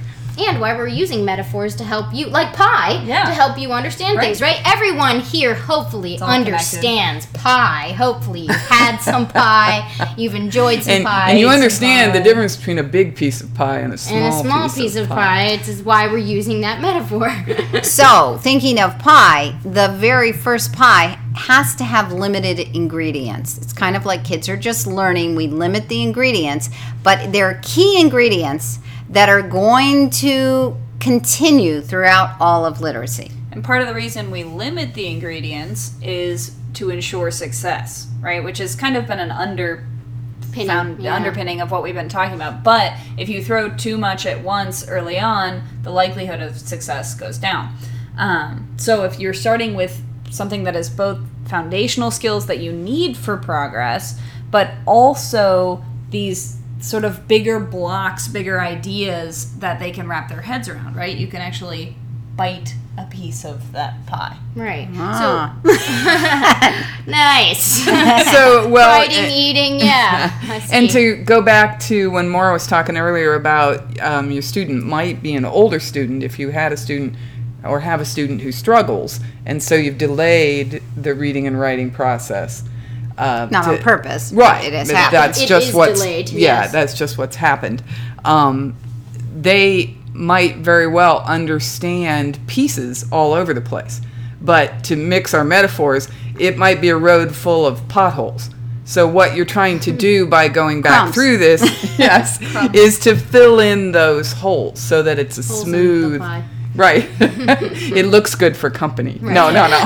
And 0.49 0.61
why 0.61 0.75
we're 0.77 0.89
using 0.89 1.25
metaphors 1.25 1.75
to 1.77 1.85
help 1.85 2.07
you, 2.13 2.27
like 2.27 2.53
pie, 2.55 3.03
Yeah. 3.05 3.25
to 3.25 3.33
help 3.33 3.59
you 3.59 3.73
understand 3.73 4.17
Right. 4.17 4.27
things, 4.27 4.41
right? 4.41 4.61
Everyone 4.65 5.21
here 5.21 5.55
hopefully 5.55 6.19
all 6.19 6.29
connected. 6.29 6.53
understands 6.55 7.27
pie. 7.27 7.95
Hopefully 7.97 8.41
you've 8.41 8.57
had 8.69 8.97
some 8.99 9.27
pie, 9.41 9.89
you've 10.17 10.35
enjoyed 10.35 10.83
some 10.83 10.95
And, 10.95 11.05
pie. 11.05 11.31
and 11.31 11.39
you 11.39 11.47
some 11.47 11.55
understand 11.55 12.15
the 12.15 12.21
difference 12.21 12.57
between 12.57 12.79
a 12.79 12.83
big 12.83 13.17
piece 13.17 13.41
of 13.41 13.53
pie 13.55 13.79
and 13.79 13.93
a 13.93 13.99
small, 13.99 14.19
and 14.19 14.35
a 14.35 14.39
small 14.39 14.69
piece, 14.71 14.97
of 14.97 15.09
pie. 15.09 15.45
It's 15.47 15.81
why 15.83 16.07
we're 16.09 16.19
using 16.19 16.61
that 16.63 16.81
metaphor. 16.81 17.31
So, 17.83 18.39
thinking 18.43 18.81
of 18.81 18.99
pie, 18.99 19.55
the 19.65 19.89
very 19.89 20.33
first 20.33 20.73
pie 20.73 21.19
has 21.35 21.75
to 21.77 21.85
have 21.85 22.13
limited 22.13 22.59
ingredients. 22.75 23.59
It's 23.59 23.73
kind 23.73 23.97
of 23.97 24.05
like 24.05 24.25
kids 24.25 24.49
are 24.49 24.57
just 24.57 24.87
learning. 24.87 25.35
We 25.37 25.47
limit 25.47 25.89
the 25.89 26.03
ingredients, 26.03 26.71
but 27.03 27.33
there 27.33 27.47
are 27.47 27.59
key 27.63 28.01
ingredients 28.01 28.79
that 29.11 29.29
are 29.29 29.43
going 29.43 30.09
to 30.11 30.77
continue 31.01 31.81
throughout 31.81 32.37
all 32.41 32.65
of 32.65 32.81
literacy. 32.81 33.31
And 33.53 33.65
part 33.65 33.83
of 33.83 33.89
the 33.89 33.95
reason 33.95 34.31
we 34.31 34.45
limit 34.45 34.95
the 34.95 35.07
ingredients 35.07 35.95
is 36.01 36.57
to 36.75 36.91
ensure 36.91 37.31
success, 37.31 38.07
right? 38.21 38.43
Which 38.43 38.59
has 38.59 38.77
kind 38.77 38.97
of 38.97 39.07
been 39.07 39.19
an 39.19 39.31
under 39.31 39.87
Pinning, 40.53 41.01
yeah. 41.01 41.15
underpinning 41.15 41.61
of 41.61 41.71
what 41.71 41.83
we've 41.83 41.95
been 41.95 42.09
talking 42.09 42.35
about. 42.35 42.65
But 42.65 42.95
if 43.17 43.29
you 43.29 43.43
throw 43.43 43.71
too 43.71 43.97
much 43.97 44.27
at 44.27 44.43
once 44.43 44.89
early 44.89 45.19
on, 45.19 45.63
the 45.83 45.91
likelihood 45.91 46.41
of 46.41 46.59
success 46.59 47.15
goes 47.15 47.39
down. 47.39 47.77
Um, 48.19 48.75
so 48.77 49.05
if 49.05 49.21
you're 49.21 49.35
starting 49.35 49.75
with 49.75 50.03
something 50.31 50.65
that 50.65 50.75
is 50.75 50.91
both 50.91 51.21
foundational 51.47 52.11
skills 52.11 52.47
that 52.47 52.59
you 52.59 52.73
need 52.73 53.17
for 53.17 53.37
progress, 53.37 54.21
but 54.51 54.73
also 54.87 55.85
these 56.11 56.60
sort 56.81 57.05
of 57.05 57.27
bigger 57.29 57.61
blocks, 57.61 58.29
bigger 58.29 58.61
ideas 58.61 59.59
that 59.59 59.79
they 59.79 59.91
can 59.91 60.09
wrap 60.09 60.29
their 60.29 60.43
heads 60.43 60.69
around, 60.69 60.97
right? 60.97 61.17
You 61.17 61.27
can 61.27 61.41
actually 61.41 61.97
bite 62.37 62.75
a 62.99 63.05
piece 63.07 63.45
of 63.45 63.73
that 63.73 64.07
pie. 64.07 64.37
Right. 64.55 64.89
Ah. 64.95 65.59
So 65.63 65.71
nice. 67.11 67.85
So 67.85 68.69
well, 68.71 69.01
Writing, 69.01 69.17
and- 69.17 69.33
eating, 69.33 69.79
yeah. 69.81 70.61
And 70.73 70.91
to 70.91 71.17
go 71.17 71.43
back 71.43 71.81
to 71.81 72.11
when 72.11 72.29
Maura 72.29 72.53
was 72.53 72.67
talking 72.67 72.97
earlier 72.97 73.35
about 73.35 74.01
um, 74.01 74.31
your 74.31 74.43
student 74.43 74.85
might 74.85 75.23
be 75.23 75.35
an 75.35 75.45
older 75.45 75.81
student 75.81 76.23
if 76.23 76.39
you 76.39 76.51
had 76.51 76.73
a 76.73 76.77
student 76.77 77.15
or 77.65 77.81
have 77.81 78.01
a 78.01 78.05
student 78.07 78.41
who 78.41 78.53
struggles, 78.53 79.21
and 79.45 79.63
so 79.63 79.75
you've 79.75 79.99
delayed 79.99 80.83
the 80.97 81.15
reading 81.15 81.47
and 81.47 81.61
writing 81.61 81.91
process. 81.91 82.65
Uh, 83.19 83.49
Not 83.51 83.65
to- 83.65 83.71
on 83.73 83.79
purpose. 83.79 84.31
but 84.31 84.41
Right. 84.41 84.65
It 84.65 84.73
has 84.73 84.91
happened. 84.91 85.13
That's 85.15 85.41
It 85.43 85.47
just 85.49 85.69
is 85.69 85.75
what's 85.75 86.01
delayed, 86.01 86.31
yeah. 86.31 86.63
yes. 86.63 86.73
That's 86.73 86.95
just 86.95 87.19
what's 87.19 87.37
happened. 87.37 87.83
Um, 88.25 88.75
they 89.39 89.95
might 90.13 90.57
very 90.59 90.87
well 90.87 91.19
understand 91.27 92.39
pieces 92.47 93.05
all 93.13 93.33
over 93.33 93.53
the 93.55 93.61
place, 93.61 94.01
but 94.41 94.83
to 94.85 94.97
mix 94.97 95.35
our 95.35 95.45
metaphors, 95.45 96.09
it 96.39 96.57
might 96.57 96.81
be 96.81 96.89
a 96.89 96.97
road 96.97 97.35
full 97.35 97.67
of 97.67 97.87
potholes. 97.89 98.51
So 98.85 99.07
what 99.07 99.37
you're 99.37 99.45
trying 99.47 99.79
to 99.81 99.93
do 99.93 100.27
by 100.27 100.49
going 100.49 100.83
back 100.83 101.01
Crumbs. 101.03 101.15
through 101.15 101.37
this, 101.39 101.63
yes, 101.99 102.39
is 102.75 102.99
to 103.01 103.15
fill 103.17 103.61
in 103.61 103.93
those 103.93 104.33
holes 104.33 104.81
so 104.81 105.03
that 105.03 105.19
it's 105.19 105.39
a 105.39 105.43
Holes 105.43 105.63
smooth. 105.63 106.21
Right. 106.75 107.05
it 107.21 108.07
looks 108.07 108.35
good 108.35 108.57
for 108.57 108.71
company. 108.71 109.19
No, 109.21 109.51
no, 109.51 109.69
no. 109.69 109.79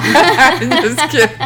Just 0.83 1.11
kidding. 1.11 1.37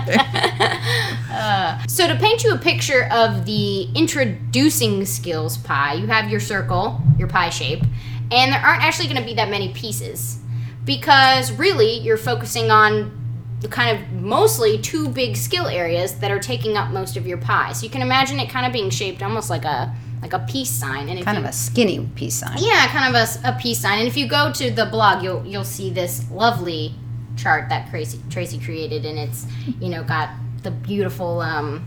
So 2.08 2.14
to 2.14 2.20
paint 2.20 2.42
you 2.42 2.54
a 2.54 2.58
picture 2.58 3.06
of 3.12 3.44
the 3.44 3.82
introducing 3.94 5.04
skills 5.04 5.58
pie, 5.58 5.92
you 5.92 6.06
have 6.06 6.30
your 6.30 6.40
circle, 6.40 7.02
your 7.18 7.28
pie 7.28 7.50
shape, 7.50 7.82
and 8.30 8.50
there 8.50 8.60
aren't 8.60 8.82
actually 8.82 9.08
going 9.08 9.20
to 9.20 9.26
be 9.26 9.34
that 9.34 9.50
many 9.50 9.74
pieces 9.74 10.38
because 10.86 11.52
really 11.52 11.98
you're 11.98 12.16
focusing 12.16 12.70
on 12.70 13.12
the 13.60 13.68
kind 13.68 13.94
of 13.94 14.10
mostly 14.10 14.78
two 14.78 15.10
big 15.10 15.36
skill 15.36 15.66
areas 15.66 16.18
that 16.20 16.30
are 16.30 16.38
taking 16.38 16.78
up 16.78 16.92
most 16.92 17.18
of 17.18 17.26
your 17.26 17.36
pie. 17.36 17.72
So 17.74 17.84
you 17.84 17.90
can 17.90 18.00
imagine 18.00 18.40
it 18.40 18.48
kind 18.48 18.64
of 18.64 18.72
being 18.72 18.88
shaped 18.88 19.22
almost 19.22 19.50
like 19.50 19.66
a 19.66 19.94
like 20.22 20.32
a 20.32 20.38
peace 20.48 20.70
sign, 20.70 21.10
and 21.10 21.22
kind 21.22 21.36
you, 21.36 21.44
of 21.44 21.50
a 21.50 21.52
skinny 21.52 22.08
peace 22.14 22.36
sign. 22.36 22.56
yeah, 22.58 22.86
kind 22.86 23.14
of 23.14 23.44
a 23.44 23.58
peace 23.60 23.80
sign. 23.80 23.98
And 23.98 24.08
if 24.08 24.16
you 24.16 24.26
go 24.26 24.50
to 24.50 24.70
the 24.70 24.86
blog, 24.86 25.22
you'll 25.22 25.44
you'll 25.44 25.62
see 25.62 25.90
this 25.90 26.24
lovely 26.30 26.94
chart 27.36 27.68
that 27.68 27.90
Tracy 27.90 28.18
Tracy 28.30 28.58
created, 28.58 29.04
and 29.04 29.18
it's 29.18 29.44
you 29.78 29.90
know 29.90 30.02
got 30.02 30.30
the 30.62 30.70
beautiful 30.70 31.40
um, 31.40 31.84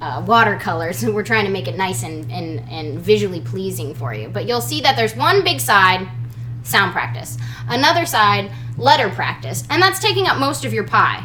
uh, 0.00 0.24
watercolors. 0.26 1.04
We're 1.06 1.22
trying 1.22 1.44
to 1.44 1.50
make 1.50 1.68
it 1.68 1.76
nice 1.76 2.02
and, 2.02 2.30
and 2.30 2.60
and 2.70 2.98
visually 2.98 3.40
pleasing 3.40 3.94
for 3.94 4.14
you. 4.14 4.28
But 4.28 4.46
you'll 4.46 4.60
see 4.60 4.80
that 4.82 4.96
there's 4.96 5.16
one 5.16 5.44
big 5.44 5.60
side, 5.60 6.08
sound 6.62 6.92
practice, 6.92 7.38
another 7.68 8.06
side, 8.06 8.50
letter 8.76 9.08
practice, 9.08 9.64
and 9.70 9.82
that's 9.82 9.98
taking 9.98 10.26
up 10.26 10.38
most 10.38 10.64
of 10.64 10.72
your 10.72 10.84
pie. 10.84 11.24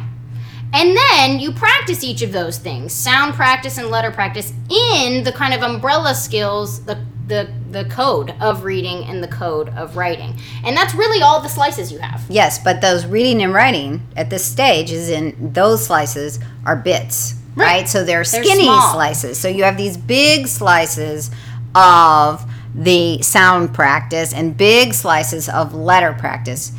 And 0.72 0.96
then 0.96 1.38
you 1.38 1.52
practice 1.52 2.02
each 2.02 2.22
of 2.22 2.32
those 2.32 2.58
things, 2.58 2.92
sound 2.92 3.34
practice 3.34 3.78
and 3.78 3.90
letter 3.90 4.10
practice, 4.10 4.52
in 4.68 5.22
the 5.22 5.30
kind 5.30 5.54
of 5.54 5.62
umbrella 5.62 6.14
skills, 6.14 6.84
the 6.84 6.98
the 7.26 7.48
the 7.70 7.84
code 7.86 8.34
of 8.40 8.64
reading 8.64 9.04
and 9.04 9.22
the 9.22 9.28
code 9.28 9.68
of 9.70 9.96
writing. 9.96 10.34
And 10.64 10.76
that's 10.76 10.94
really 10.94 11.22
all 11.22 11.40
the 11.40 11.48
slices 11.48 11.92
you 11.92 11.98
have. 11.98 12.22
Yes, 12.28 12.58
but 12.58 12.80
those 12.80 13.06
reading 13.06 13.42
and 13.42 13.54
writing 13.54 14.06
at 14.16 14.30
this 14.30 14.44
stage 14.44 14.90
is 14.90 15.10
in 15.10 15.52
those 15.52 15.86
slices 15.86 16.40
are 16.66 16.76
bits, 16.76 17.34
right? 17.54 17.64
Right. 17.64 17.88
So 17.88 18.04
they're 18.04 18.24
They're 18.24 18.24
skinny 18.24 18.64
slices. 18.64 19.38
So 19.38 19.48
you 19.48 19.64
have 19.64 19.76
these 19.76 19.96
big 19.96 20.46
slices 20.46 21.30
of 21.74 22.44
the 22.74 23.22
sound 23.22 23.72
practice 23.72 24.32
and 24.32 24.56
big 24.56 24.94
slices 24.94 25.48
of 25.48 25.74
letter 25.74 26.12
practice. 26.12 26.72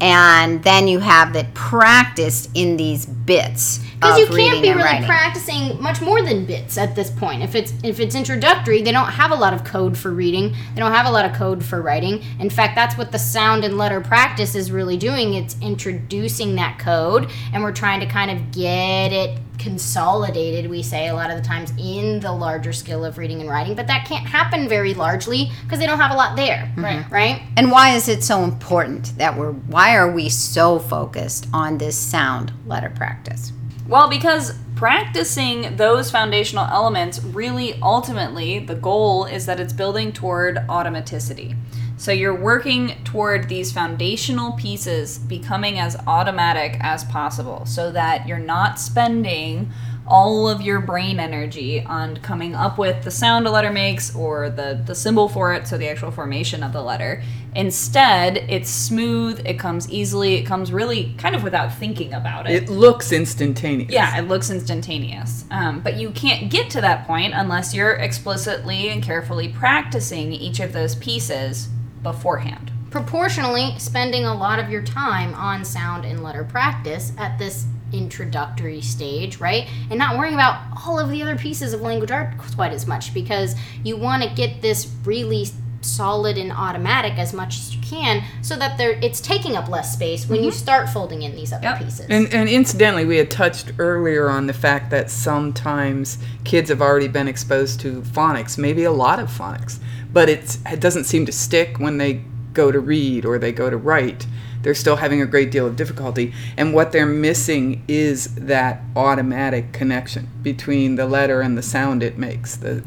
And 0.00 0.62
then 0.64 0.88
you 0.88 0.98
have 0.98 1.36
it 1.36 1.54
practiced 1.54 2.50
in 2.54 2.76
these 2.76 3.06
bits. 3.06 3.80
Because 4.02 4.18
you 4.18 4.26
can't 4.26 4.62
be 4.62 4.70
really 4.70 5.04
practicing 5.06 5.80
much 5.80 6.00
more 6.00 6.22
than 6.22 6.44
bits 6.44 6.76
at 6.76 6.94
this 6.94 7.10
point. 7.10 7.42
If 7.42 7.54
it's 7.54 7.72
if 7.82 8.00
it's 8.00 8.14
introductory, 8.14 8.82
they 8.82 8.92
don't 8.92 9.10
have 9.10 9.30
a 9.30 9.34
lot 9.34 9.54
of 9.54 9.64
code 9.64 9.96
for 9.96 10.10
reading. 10.10 10.54
They 10.74 10.80
don't 10.80 10.92
have 10.92 11.06
a 11.06 11.10
lot 11.10 11.24
of 11.24 11.32
code 11.34 11.64
for 11.64 11.80
writing. 11.80 12.22
In 12.40 12.50
fact, 12.50 12.74
that's 12.74 12.98
what 12.98 13.12
the 13.12 13.18
sound 13.18 13.64
and 13.64 13.78
letter 13.78 14.00
practice 14.00 14.54
is 14.54 14.72
really 14.72 14.96
doing. 14.96 15.34
It's 15.34 15.56
introducing 15.60 16.56
that 16.56 16.78
code, 16.78 17.30
and 17.52 17.62
we're 17.62 17.72
trying 17.72 18.00
to 18.00 18.06
kind 18.06 18.30
of 18.30 18.52
get 18.52 19.12
it 19.12 19.38
consolidated. 19.62 20.68
We 20.68 20.82
say 20.82 21.08
a 21.08 21.14
lot 21.14 21.30
of 21.30 21.36
the 21.36 21.42
times 21.42 21.72
in 21.78 22.20
the 22.20 22.32
larger 22.32 22.72
skill 22.72 23.04
of 23.04 23.16
reading 23.16 23.40
and 23.40 23.48
writing, 23.48 23.74
but 23.74 23.86
that 23.86 24.06
can't 24.06 24.26
happen 24.26 24.68
very 24.68 24.94
largely 24.94 25.50
because 25.62 25.78
they 25.78 25.86
don't 25.86 26.00
have 26.00 26.10
a 26.10 26.16
lot 26.16 26.36
there. 26.36 26.72
Mm-hmm. 26.72 26.84
Right. 26.84 27.10
Right. 27.10 27.42
And 27.56 27.70
why 27.70 27.90
is 27.90 28.08
it 28.08 28.24
so 28.24 28.42
important 28.42 29.16
that 29.18 29.38
we're 29.38 29.52
why 29.52 29.96
are 29.96 30.10
we 30.10 30.28
so 30.28 30.78
focused 30.78 31.46
on 31.52 31.78
this 31.78 31.96
sound 31.96 32.52
letter 32.66 32.90
practice? 32.90 33.52
Well, 33.88 34.08
because 34.08 34.58
practicing 34.76 35.76
those 35.76 36.10
foundational 36.10 36.66
elements 36.66 37.22
really 37.22 37.74
ultimately 37.82 38.58
the 38.58 38.74
goal 38.74 39.26
is 39.26 39.46
that 39.46 39.60
it's 39.60 39.72
building 39.72 40.12
toward 40.12 40.56
automaticity. 40.68 41.56
So 41.96 42.10
you're 42.10 42.34
working 42.34 42.96
toward 43.04 43.48
these 43.48 43.70
foundational 43.70 44.52
pieces 44.52 45.18
becoming 45.18 45.78
as 45.78 45.96
automatic 46.06 46.78
as 46.80 47.04
possible 47.04 47.64
so 47.64 47.92
that 47.92 48.26
you're 48.26 48.38
not 48.38 48.80
spending 48.80 49.70
all 50.06 50.48
of 50.48 50.60
your 50.60 50.80
brain 50.80 51.20
energy 51.20 51.82
on 51.84 52.16
coming 52.18 52.54
up 52.54 52.76
with 52.76 53.04
the 53.04 53.10
sound 53.10 53.46
a 53.46 53.50
letter 53.50 53.72
makes 53.72 54.14
or 54.14 54.50
the, 54.50 54.82
the 54.84 54.94
symbol 54.94 55.28
for 55.28 55.54
it, 55.54 55.66
so 55.66 55.78
the 55.78 55.88
actual 55.88 56.10
formation 56.10 56.62
of 56.62 56.72
the 56.72 56.82
letter. 56.82 57.22
Instead, 57.54 58.38
it's 58.48 58.68
smooth, 58.68 59.40
it 59.46 59.58
comes 59.58 59.88
easily, 59.90 60.34
it 60.34 60.42
comes 60.44 60.72
really 60.72 61.14
kind 61.18 61.36
of 61.36 61.42
without 61.44 61.72
thinking 61.74 62.12
about 62.14 62.48
It 62.50 62.64
It 62.64 62.68
looks 62.68 63.12
instantaneous. 63.12 63.92
yeah, 63.92 64.18
it 64.18 64.26
looks 64.26 64.50
instantaneous. 64.50 65.44
Um, 65.50 65.80
but 65.80 65.96
you 65.96 66.10
can't 66.10 66.50
get 66.50 66.70
to 66.70 66.80
that 66.80 67.06
point 67.06 67.32
unless 67.34 67.74
you're 67.74 67.92
explicitly 67.92 68.88
and 68.88 69.02
carefully 69.02 69.48
practicing 69.48 70.32
each 70.32 70.60
of 70.60 70.72
those 70.72 70.94
pieces 70.96 71.68
beforehand. 72.02 72.70
proportionally 72.90 73.74
spending 73.78 74.24
a 74.26 74.34
lot 74.34 74.58
of 74.58 74.68
your 74.68 74.82
time 74.82 75.32
on 75.34 75.64
sound 75.64 76.04
and 76.04 76.22
letter 76.22 76.44
practice 76.44 77.12
at 77.16 77.38
this 77.38 77.64
introductory 77.92 78.80
stage, 78.80 79.38
right? 79.38 79.68
And 79.90 79.98
not 79.98 80.18
worrying 80.18 80.34
about 80.34 80.62
all 80.86 80.98
of 80.98 81.10
the 81.10 81.22
other 81.22 81.36
pieces 81.36 81.72
of 81.72 81.80
language 81.80 82.10
art 82.10 82.36
quite 82.54 82.72
as 82.72 82.86
much 82.86 83.14
because 83.14 83.54
you 83.82 83.96
want 83.96 84.22
to 84.22 84.28
get 84.30 84.62
this 84.62 84.90
really 85.04 85.46
solid 85.84 86.38
and 86.38 86.52
automatic 86.52 87.18
as 87.18 87.32
much 87.32 87.56
as 87.56 87.74
you 87.74 87.82
can 87.82 88.22
so 88.40 88.56
that 88.56 88.78
there 88.78 88.92
it's 89.02 89.20
taking 89.20 89.56
up 89.56 89.68
less 89.68 89.92
space 89.92 90.28
when 90.28 90.42
you 90.42 90.50
mm-hmm. 90.50 90.56
start 90.56 90.88
folding 90.88 91.22
in 91.22 91.34
these 91.34 91.52
other 91.52 91.64
Yep. 91.64 91.78
pieces. 91.78 92.06
And, 92.08 92.32
and 92.32 92.48
incidentally, 92.48 93.04
we 93.04 93.16
had 93.16 93.30
touched 93.30 93.72
earlier 93.78 94.28
on 94.28 94.46
the 94.46 94.52
fact 94.52 94.90
that 94.90 95.10
sometimes 95.10 96.18
kids 96.44 96.70
have 96.70 96.80
already 96.80 97.08
been 97.08 97.28
exposed 97.28 97.80
to 97.80 98.02
phonics, 98.02 98.56
maybe 98.56 98.84
a 98.84 98.92
lot 98.92 99.18
of 99.18 99.28
phonics, 99.28 99.78
but 100.12 100.28
it's, 100.28 100.58
it 100.70 100.80
doesn't 100.80 101.04
seem 101.04 101.26
to 101.26 101.32
stick 101.32 101.78
when 101.78 101.98
they 101.98 102.24
go 102.52 102.70
to 102.70 102.80
read 102.80 103.24
or 103.24 103.38
they 103.38 103.52
go 103.52 103.70
to 103.70 103.76
write. 103.76 104.26
They're 104.62 104.74
still 104.74 104.96
having 104.96 105.20
a 105.20 105.26
great 105.26 105.50
deal 105.50 105.66
of 105.66 105.76
difficulty. 105.76 106.32
And 106.56 106.72
what 106.72 106.92
they're 106.92 107.06
missing 107.06 107.82
is 107.88 108.34
that 108.34 108.82
automatic 108.94 109.72
connection 109.72 110.28
between 110.42 110.96
the 110.96 111.06
letter 111.06 111.40
and 111.40 111.58
the 111.58 111.62
sound 111.62 112.02
it 112.02 112.18
makes. 112.18 112.56
The, 112.56 112.82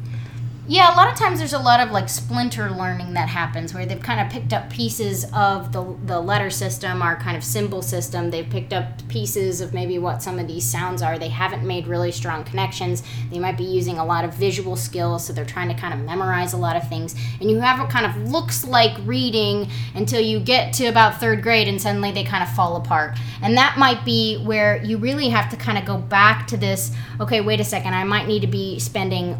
Yeah, 0.68 0.96
a 0.96 0.98
lot 0.98 1.08
of 1.08 1.16
times 1.16 1.38
there's 1.38 1.54
a 1.54 1.60
lot 1.60 1.80
of 1.80 1.92
like 1.92 2.10
splinter 2.10 2.72
learning 2.72 3.14
that 3.14 3.30
happens 3.30 3.72
where 3.72 3.86
they've 3.86 4.02
kind 4.02 4.20
of 4.20 4.34
picked 4.34 4.52
up 4.52 4.68
pieces 4.72 5.24
of 5.32 5.72
the, 5.72 5.96
the 6.06 6.20
letter 6.20 6.50
system, 6.50 7.04
our 7.04 7.18
kind 7.18 7.38
of 7.38 7.44
symbol 7.44 7.84
system. 7.84 8.32
They've 8.32 8.50
picked 8.50 8.74
up 8.74 9.08
pieces 9.08 9.62
of 9.62 9.76
maybe 9.76 10.00
what 10.00 10.24
some 10.24 10.40
of 10.40 10.48
these 10.48 10.64
sounds 10.64 11.04
are. 11.04 11.20
They 11.20 11.30
haven't 11.30 11.64
made 11.64 11.86
really 11.86 12.12
strong 12.12 12.44
connections. 12.44 13.04
They 13.30 13.38
might 13.38 13.58
be 13.58 13.64
using 13.64 14.00
a 14.00 14.06
lot 14.06 14.26
of 14.26 14.34
visual 14.34 14.76
skills, 14.76 15.28
so 15.28 15.34
they're 15.34 15.46
trying 15.46 15.68
to 15.68 15.76
kind 15.76 15.94
of 15.94 16.00
memorize 16.00 16.54
a 16.54 16.58
lot 16.58 16.76
of 16.76 16.90
things. 16.90 17.14
And 17.40 17.52
you 17.52 17.60
have 17.60 17.80
what 17.80 17.92
kind 17.92 18.08
of 18.08 18.32
looks 18.32 18.66
like 18.66 18.98
reading 19.06 19.70
until 19.94 20.20
you 20.20 20.40
get 20.40 20.74
to 20.74 20.88
about 20.88 21.20
third 21.20 21.44
grade 21.44 21.68
and 21.68 21.80
suddenly 21.80 22.12
they 22.12 22.24
kind 22.24 22.42
of 22.42 22.50
fall 22.56 22.76
apart. 22.76 23.20
And 23.44 23.56
that 23.56 23.78
might 23.78 24.04
be 24.04 24.42
where 24.44 24.84
you 24.84 24.98
really 24.98 25.30
have 25.30 25.52
to 25.52 25.58
kind 25.58 25.78
of 25.78 25.86
go 25.86 26.00
back 26.00 26.48
to 26.48 26.58
this 26.58 26.92
okay, 27.22 27.40
wait 27.40 27.60
a 27.60 27.64
second, 27.64 27.94
I 27.94 28.04
might 28.04 28.28
need 28.28 28.42
to 28.42 28.48
be 28.48 28.80
spending 28.80 29.36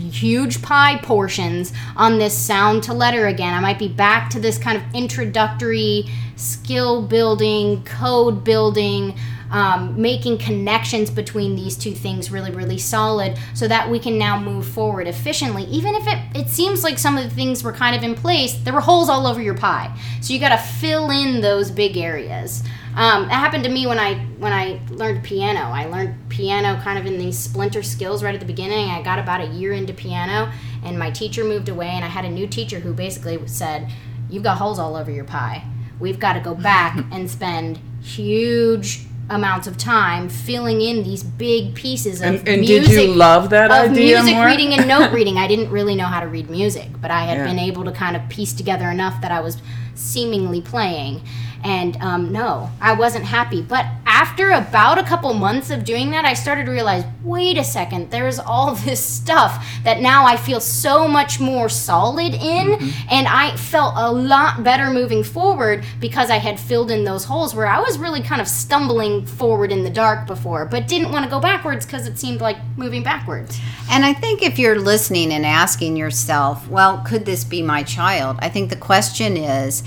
huge 0.00 0.62
pie 0.62 0.98
portions 0.98 1.72
on 1.96 2.18
this 2.18 2.36
sound 2.36 2.82
to 2.84 2.94
letter 2.94 3.26
again. 3.26 3.54
I 3.54 3.60
might 3.60 3.78
be 3.78 3.88
back 3.88 4.30
to 4.30 4.40
this 4.40 4.58
kind 4.58 4.76
of 4.76 4.82
introductory 4.94 6.06
skill 6.36 7.02
building, 7.02 7.84
code 7.84 8.44
building, 8.44 9.14
um, 9.52 10.00
making 10.00 10.38
connections 10.38 11.10
between 11.10 11.54
these 11.54 11.76
two 11.76 11.92
things 11.92 12.30
really, 12.30 12.50
really 12.50 12.78
solid 12.78 13.38
so 13.54 13.68
that 13.68 13.88
we 13.88 13.98
can 13.98 14.18
now 14.18 14.40
move 14.40 14.66
forward 14.66 15.06
efficiently. 15.06 15.64
Even 15.64 15.94
if 15.94 16.06
it, 16.06 16.18
it 16.34 16.48
seems 16.48 16.82
like 16.82 16.98
some 16.98 17.18
of 17.18 17.24
the 17.24 17.30
things 17.30 17.62
were 17.62 17.72
kind 17.72 17.94
of 17.94 18.02
in 18.02 18.14
place, 18.14 18.54
there 18.54 18.72
were 18.72 18.80
holes 18.80 19.10
all 19.10 19.26
over 19.26 19.42
your 19.42 19.54
pie. 19.54 19.94
So 20.22 20.32
you 20.32 20.40
got 20.40 20.56
to 20.56 20.62
fill 20.62 21.10
in 21.10 21.42
those 21.42 21.70
big 21.70 21.98
areas. 21.98 22.62
Um, 22.94 23.24
it 23.24 23.30
happened 23.30 23.64
to 23.64 23.70
me 23.70 23.86
when 23.86 23.98
I 23.98 24.14
when 24.38 24.52
I 24.52 24.80
learned 24.90 25.22
piano. 25.24 25.60
I 25.60 25.86
learned 25.86 26.28
piano 26.28 26.78
kind 26.82 26.98
of 26.98 27.06
in 27.06 27.18
these 27.18 27.38
splinter 27.38 27.82
skills 27.82 28.22
right 28.22 28.34
at 28.34 28.40
the 28.40 28.46
beginning. 28.46 28.90
I 28.90 29.02
got 29.02 29.18
about 29.18 29.40
a 29.40 29.46
year 29.46 29.72
into 29.72 29.94
piano, 29.94 30.52
and 30.84 30.98
my 30.98 31.10
teacher 31.10 31.42
moved 31.44 31.68
away, 31.68 31.88
and 31.88 32.04
I 32.04 32.08
had 32.08 32.24
a 32.24 32.30
new 32.30 32.46
teacher 32.46 32.80
who 32.80 32.92
basically 32.92 33.38
said, 33.48 33.90
"You've 34.28 34.42
got 34.42 34.58
holes 34.58 34.78
all 34.78 34.94
over 34.96 35.10
your 35.10 35.24
pie. 35.24 35.64
We've 36.00 36.18
got 36.20 36.34
to 36.34 36.40
go 36.40 36.54
back 36.54 37.02
and 37.12 37.30
spend 37.30 37.78
huge." 38.02 39.06
amounts 39.30 39.66
of 39.66 39.78
time 39.78 40.28
filling 40.28 40.82
in 40.82 41.04
these 41.04 41.22
big 41.22 41.74
pieces 41.74 42.20
of 42.20 42.26
And, 42.26 42.48
and 42.48 42.60
music 42.60 42.88
did 42.90 43.06
you 43.08 43.14
love 43.14 43.48
that 43.50 43.70
of 43.70 43.92
idea 43.92 44.16
music 44.18 44.34
more? 44.34 44.44
reading 44.44 44.74
and 44.74 44.86
note 44.86 45.10
reading. 45.18 45.38
I 45.38 45.46
didn't 45.46 45.70
really 45.70 45.94
know 45.94 46.04
how 46.06 46.20
to 46.20 46.26
read 46.26 46.50
music, 46.50 46.88
but 47.00 47.10
I 47.10 47.24
had 47.24 47.38
Yeah. 47.38 47.44
been 47.46 47.58
able 47.58 47.84
to 47.84 47.92
kind 47.92 48.14
of 48.16 48.28
piece 48.28 48.52
together 48.52 48.90
enough 48.90 49.22
that 49.22 49.30
I 49.32 49.40
was 49.40 49.56
seemingly 49.94 50.60
playing. 50.60 51.22
And 51.64 51.96
um, 51.98 52.32
no, 52.32 52.70
I 52.80 52.94
wasn't 52.94 53.24
happy. 53.24 53.62
But 53.62 53.86
after 54.04 54.50
about 54.50 54.98
a 54.98 55.02
couple 55.02 55.32
months 55.34 55.70
of 55.70 55.84
doing 55.84 56.10
that, 56.10 56.24
I 56.24 56.34
started 56.34 56.66
to 56.66 56.72
realize 56.72 57.04
wait 57.24 57.56
a 57.56 57.64
second, 57.64 58.10
there's 58.10 58.38
all 58.38 58.74
this 58.86 59.04
stuff 59.04 59.66
that 59.84 60.00
now 60.00 60.26
I 60.26 60.36
feel 60.36 60.60
so 60.60 61.06
much 61.06 61.40
more 61.40 61.68
solid 61.68 62.34
in. 62.34 62.92
And 63.10 63.28
I 63.28 63.56
felt 63.56 63.94
a 63.96 64.10
lot 64.10 64.64
better 64.64 64.90
moving 64.90 65.22
forward 65.22 65.84
because 66.00 66.30
I 66.30 66.36
had 66.36 66.58
filled 66.58 66.90
in 66.90 67.04
those 67.04 67.24
holes 67.24 67.54
where 67.54 67.66
I 67.66 67.80
was 67.80 67.98
really 67.98 68.22
kind 68.22 68.40
of 68.40 68.48
stumbling 68.48 69.26
forward 69.26 69.72
in 69.72 69.84
the 69.84 69.90
dark 69.90 70.26
before, 70.26 70.64
but 70.66 70.88
didn't 70.88 71.12
want 71.12 71.24
to 71.24 71.30
go 71.30 71.40
backwards 71.40 71.86
because 71.86 72.06
it 72.06 72.18
seemed 72.18 72.40
like 72.40 72.56
moving 72.76 73.02
backwards. 73.02 73.60
And 73.90 74.04
I 74.04 74.12
think 74.12 74.42
if 74.42 74.58
you're 74.58 74.80
listening 74.80 75.32
and 75.32 75.44
asking 75.44 75.96
yourself, 75.96 76.68
well, 76.68 77.02
could 77.06 77.24
this 77.24 77.44
be 77.44 77.62
my 77.62 77.82
child? 77.82 78.36
I 78.40 78.48
think 78.48 78.70
the 78.70 78.76
question 78.76 79.36
is, 79.36 79.82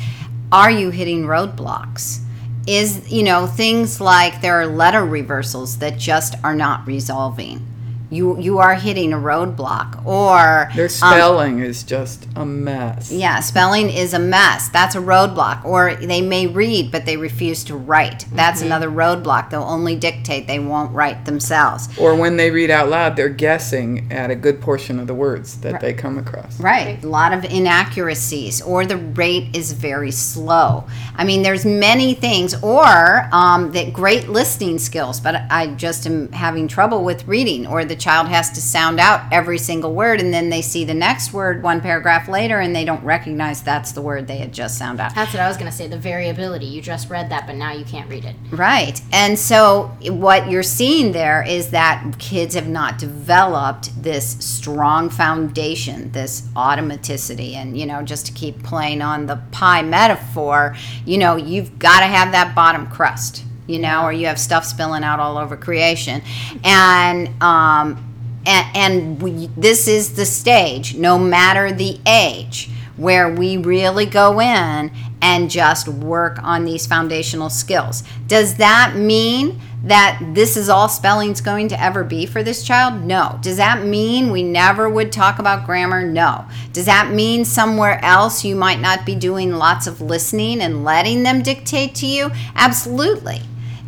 are 0.56 0.72
you 0.72 0.90
hitting 0.90 1.24
roadblocks? 1.26 2.22
Is, 2.66 3.12
you 3.12 3.24
know, 3.24 3.46
things 3.46 4.00
like 4.00 4.40
there 4.40 4.62
are 4.62 4.66
letter 4.66 5.06
reversals 5.06 5.80
that 5.80 6.00
just 6.00 6.34
are 6.46 6.56
not 6.56 6.88
resolving. 6.88 7.68
You 8.10 8.40
you 8.40 8.60
are 8.60 8.76
hitting 8.76 9.14
a 9.14 9.18
roadblock 9.18 10.06
or 10.06 10.70
Their 10.76 10.86
um, 10.86 10.90
spelling 10.90 11.60
is 11.60 11.84
just 11.84 12.28
a 12.36 12.46
mess. 12.46 13.12
yeah, 13.12 13.40
spelling 13.40 13.90
is 13.90 14.14
a 14.14 14.20
mess. 14.20 14.70
That's 14.70 14.96
a 14.96 15.00
roadblock. 15.00 15.66
Or 15.66 15.96
they 15.96 16.22
may 16.22 16.48
read, 16.48 16.92
but 16.92 17.06
they 17.06 17.18
refuse 17.18 17.64
to 17.66 17.76
write. 17.76 18.26
That's 18.32 18.62
another 18.62 18.90
roadblock. 18.90 19.50
They'll 19.50 19.64
only 19.64 19.96
dictate, 19.96 20.48
they 20.48 20.60
won't 20.60 20.92
write 20.94 21.26
themselves. 21.26 21.88
Or 21.98 22.16
when 22.16 22.38
they 22.38 22.52
read 22.52 22.70
out 22.70 22.90
loud, 22.90 23.16
they're 23.16 23.30
guessing 23.30 24.12
at 24.12 24.30
a 24.32 24.36
good 24.36 24.62
portion 24.62 25.00
of 25.00 25.08
the 25.08 25.14
words 25.14 25.58
that 25.62 25.82
they 25.82 25.94
come 25.94 26.18
across. 26.18 26.60
Right. 26.60 27.04
A 27.04 27.08
lot 27.08 27.34
of 27.34 27.44
inaccuracies, 27.46 28.62
or 28.62 28.86
the 28.86 28.98
rate 28.98 29.56
is 29.56 29.72
very 29.72 30.12
slow. 30.12 30.86
I 31.16 31.24
mean, 31.24 31.42
there's 31.44 31.66
many 31.66 32.14
things, 32.14 32.54
or 32.62 33.30
um, 33.32 33.72
that 33.72 33.94
great 33.94 34.30
listening 34.30 34.80
skills, 34.80 35.20
but 35.20 35.36
I 35.50 35.68
just 35.76 36.06
am 36.06 36.32
having 36.32 36.68
trouble 36.68 37.04
with 37.04 37.28
reading, 37.28 37.66
or 37.68 37.86
the 37.86 37.95
child 37.96 38.28
has 38.28 38.52
to 38.52 38.62
sound 38.62 39.00
out 39.00 39.22
every 39.32 39.58
single 39.58 39.94
word, 39.94 40.20
and 40.20 40.34
then 40.34 40.50
they 40.50 40.62
see 40.62 40.86
the 40.86 40.94
next 40.94 41.34
word 41.34 41.64
one 41.64 41.82
paragraph 41.82 42.28
later, 42.28 42.60
and 42.60 42.76
they 42.76 42.86
don't 42.86 43.04
recognize 43.04 43.64
that's 43.64 43.92
the 43.92 44.02
word 44.02 44.28
they 44.28 44.38
had 44.38 44.54
just 44.54 44.78
sound 44.78 45.00
out. 45.00 45.16
That's 45.16 45.34
what 45.34 45.42
I 45.42 45.48
was 45.48 45.58
going 45.58 45.70
to 45.70 45.76
say 45.76 45.88
the 45.88 45.98
variability. 45.98 46.66
You 46.66 46.82
just 46.82 47.10
read 47.10 47.30
that, 47.30 47.48
but 47.48 47.56
now 47.56 47.72
you 47.72 47.86
can't 47.86 48.10
read 48.10 48.26
it. 48.26 48.36
Right. 48.52 49.02
And 49.12 49.38
so 49.38 49.96
what 50.04 50.50
you're 50.50 50.64
seeing 50.64 51.12
there 51.12 51.44
is 51.48 51.72
that 51.72 52.16
kids 52.20 52.56
have 52.56 52.68
not 52.68 52.98
developed 52.98 54.02
this 54.02 54.38
strong 54.44 55.10
foundation, 55.10 56.12
this 56.12 56.42
automaticity. 56.56 57.54
And, 57.54 57.78
you 57.78 57.86
know, 57.86 58.02
just 58.02 58.26
to 58.28 58.32
keep 58.32 58.64
playing 58.64 59.02
on 59.02 59.26
the 59.26 59.42
pie 59.52 59.82
metaphor, 59.82 60.76
you 61.06 61.18
know, 61.18 61.36
you've 61.36 61.80
got 61.80 62.00
to 62.00 62.06
have 62.06 62.32
that 62.32 62.56
bottom 62.56 62.88
crust, 62.88 63.44
you 63.68 63.80
know, 63.80 64.04
or 64.04 64.12
you 64.12 64.28
have 64.28 64.40
stuff 64.40 64.66
spilling 64.66 65.04
out 65.04 65.20
all 65.20 65.38
over 65.38 65.58
creation. 65.58 66.22
And, 66.64 67.30
um, 67.42 68.02
and, 68.46 68.76
and 68.76 69.22
we, 69.22 69.48
this 69.58 69.88
is 69.88 70.16
the 70.16 70.26
stage, 70.26 70.96
no 70.96 71.18
matter 71.18 71.72
the 71.72 72.00
age, 72.06 72.70
where 72.98 73.30
we 73.30 73.58
really 73.58 74.06
go 74.06 74.40
in 74.40 74.92
and 75.22 75.50
just 75.50 75.88
work 75.88 76.42
on 76.44 76.66
these 76.66 76.86
foundational 76.86 77.50
skills. 77.50 78.04
Does 78.28 78.56
that 78.56 78.96
mean 78.96 79.60
that 79.84 80.20
this 80.34 80.58
is 80.58 80.70
all 80.70 80.88
spelling's 80.88 81.42
going 81.42 81.68
to 81.68 81.82
ever 81.82 82.04
be 82.04 82.26
for 82.26 82.42
this 82.42 82.64
child? 82.64 83.04
No. 83.04 83.38
Does 83.42 83.58
that 83.58 83.84
mean 83.84 84.32
we 84.32 84.44
never 84.44 84.90
would 84.90 85.12
talk 85.12 85.40
about 85.40 85.66
grammar? 85.66 86.06
No. 86.06 86.46
Does 86.74 86.86
that 86.86 87.12
mean 87.12 87.46
somewhere 87.46 88.04
else 88.04 88.46
you 88.46 88.56
might 88.56 88.80
not 88.80 89.06
be 89.06 89.16
doing 89.16 89.54
lots 89.54 89.88
of 89.88 90.02
listening 90.02 90.62
and 90.62 90.84
letting 90.84 91.24
them 91.24 91.42
dictate 91.42 91.96
to 91.96 92.08
you? 92.08 92.32
Absolutely 92.56 93.42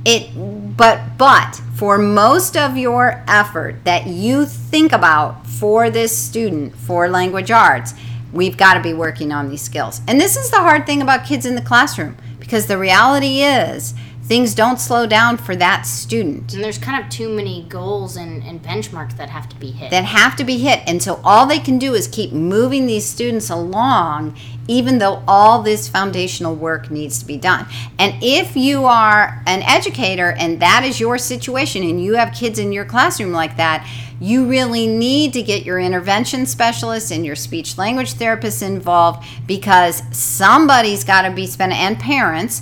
it 0.07 0.77
but 0.77 1.17
but 1.17 1.61
for 1.75 1.97
most 1.97 2.55
of 2.55 2.77
your 2.77 3.23
effort 3.27 3.83
that 3.83 4.07
you 4.07 4.45
think 4.45 4.91
about 4.91 5.45
for 5.45 5.89
this 5.89 6.17
student 6.17 6.75
for 6.75 7.09
language 7.09 7.51
arts 7.51 7.93
we've 8.33 8.57
got 8.57 8.75
to 8.75 8.81
be 8.81 8.93
working 8.93 9.31
on 9.31 9.49
these 9.49 9.61
skills. 9.61 10.01
And 10.07 10.19
this 10.19 10.37
is 10.37 10.49
the 10.51 10.57
hard 10.57 10.85
thing 10.85 11.01
about 11.01 11.25
kids 11.25 11.45
in 11.45 11.55
the 11.55 11.61
classroom 11.61 12.17
because 12.39 12.67
the 12.67 12.77
reality 12.77 13.41
is 13.41 13.93
things 14.23 14.53
don't 14.53 14.79
slow 14.79 15.07
down 15.07 15.37
for 15.37 15.55
that 15.55 15.83
student. 15.83 16.53
And 16.53 16.63
there's 16.63 16.77
kind 16.77 17.03
of 17.03 17.09
too 17.09 17.29
many 17.29 17.63
goals 17.69 18.17
and, 18.17 18.43
and 18.43 18.61
benchmarks 18.61 19.15
that 19.17 19.29
have 19.29 19.47
to 19.49 19.55
be 19.55 19.71
hit. 19.71 19.89
that 19.91 20.03
have 20.03 20.35
to 20.35 20.43
be 20.43 20.57
hit. 20.57 20.81
And 20.85 21.01
so 21.01 21.21
all 21.23 21.45
they 21.45 21.59
can 21.59 21.79
do 21.79 21.93
is 21.93 22.07
keep 22.07 22.31
moving 22.33 22.87
these 22.87 23.05
students 23.05 23.49
along 23.49 24.37
even 24.67 24.97
though 24.97 25.23
all 25.27 25.61
this 25.61 25.87
foundational 25.87 26.55
work 26.55 26.91
needs 26.91 27.19
to 27.19 27.25
be 27.25 27.37
done 27.37 27.65
and 27.99 28.13
if 28.21 28.55
you 28.55 28.85
are 28.85 29.41
an 29.45 29.61
educator 29.63 30.31
and 30.37 30.61
that 30.61 30.83
is 30.83 30.99
your 30.99 31.17
situation 31.17 31.83
and 31.83 32.03
you 32.03 32.15
have 32.15 32.33
kids 32.33 32.59
in 32.59 32.71
your 32.71 32.85
classroom 32.85 33.31
like 33.31 33.57
that 33.57 33.87
you 34.19 34.47
really 34.47 34.87
need 34.87 35.31
to 35.33 35.43
get 35.43 35.63
your 35.63 35.79
intervention 35.79 36.45
specialist 36.45 37.11
and 37.11 37.25
your 37.25 37.35
speech 37.35 37.77
language 37.77 38.13
therapist 38.13 38.61
involved 38.61 39.25
because 39.45 40.01
somebody's 40.11 41.03
got 41.03 41.21
to 41.21 41.31
be 41.31 41.45
spending 41.45 41.77
and 41.77 41.99
parents 41.99 42.61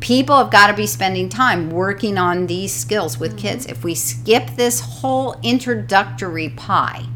people 0.00 0.36
have 0.36 0.50
got 0.50 0.68
to 0.68 0.74
be 0.74 0.86
spending 0.86 1.28
time 1.28 1.70
working 1.70 2.18
on 2.18 2.46
these 2.46 2.72
skills 2.72 3.18
with 3.18 3.32
mm-hmm. 3.32 3.40
kids. 3.40 3.66
If 3.66 3.82
we 3.82 3.94
skip 3.94 4.50
this 4.56 4.80
whole 4.80 5.36
introductory 5.42 6.50
pie, 6.50 7.06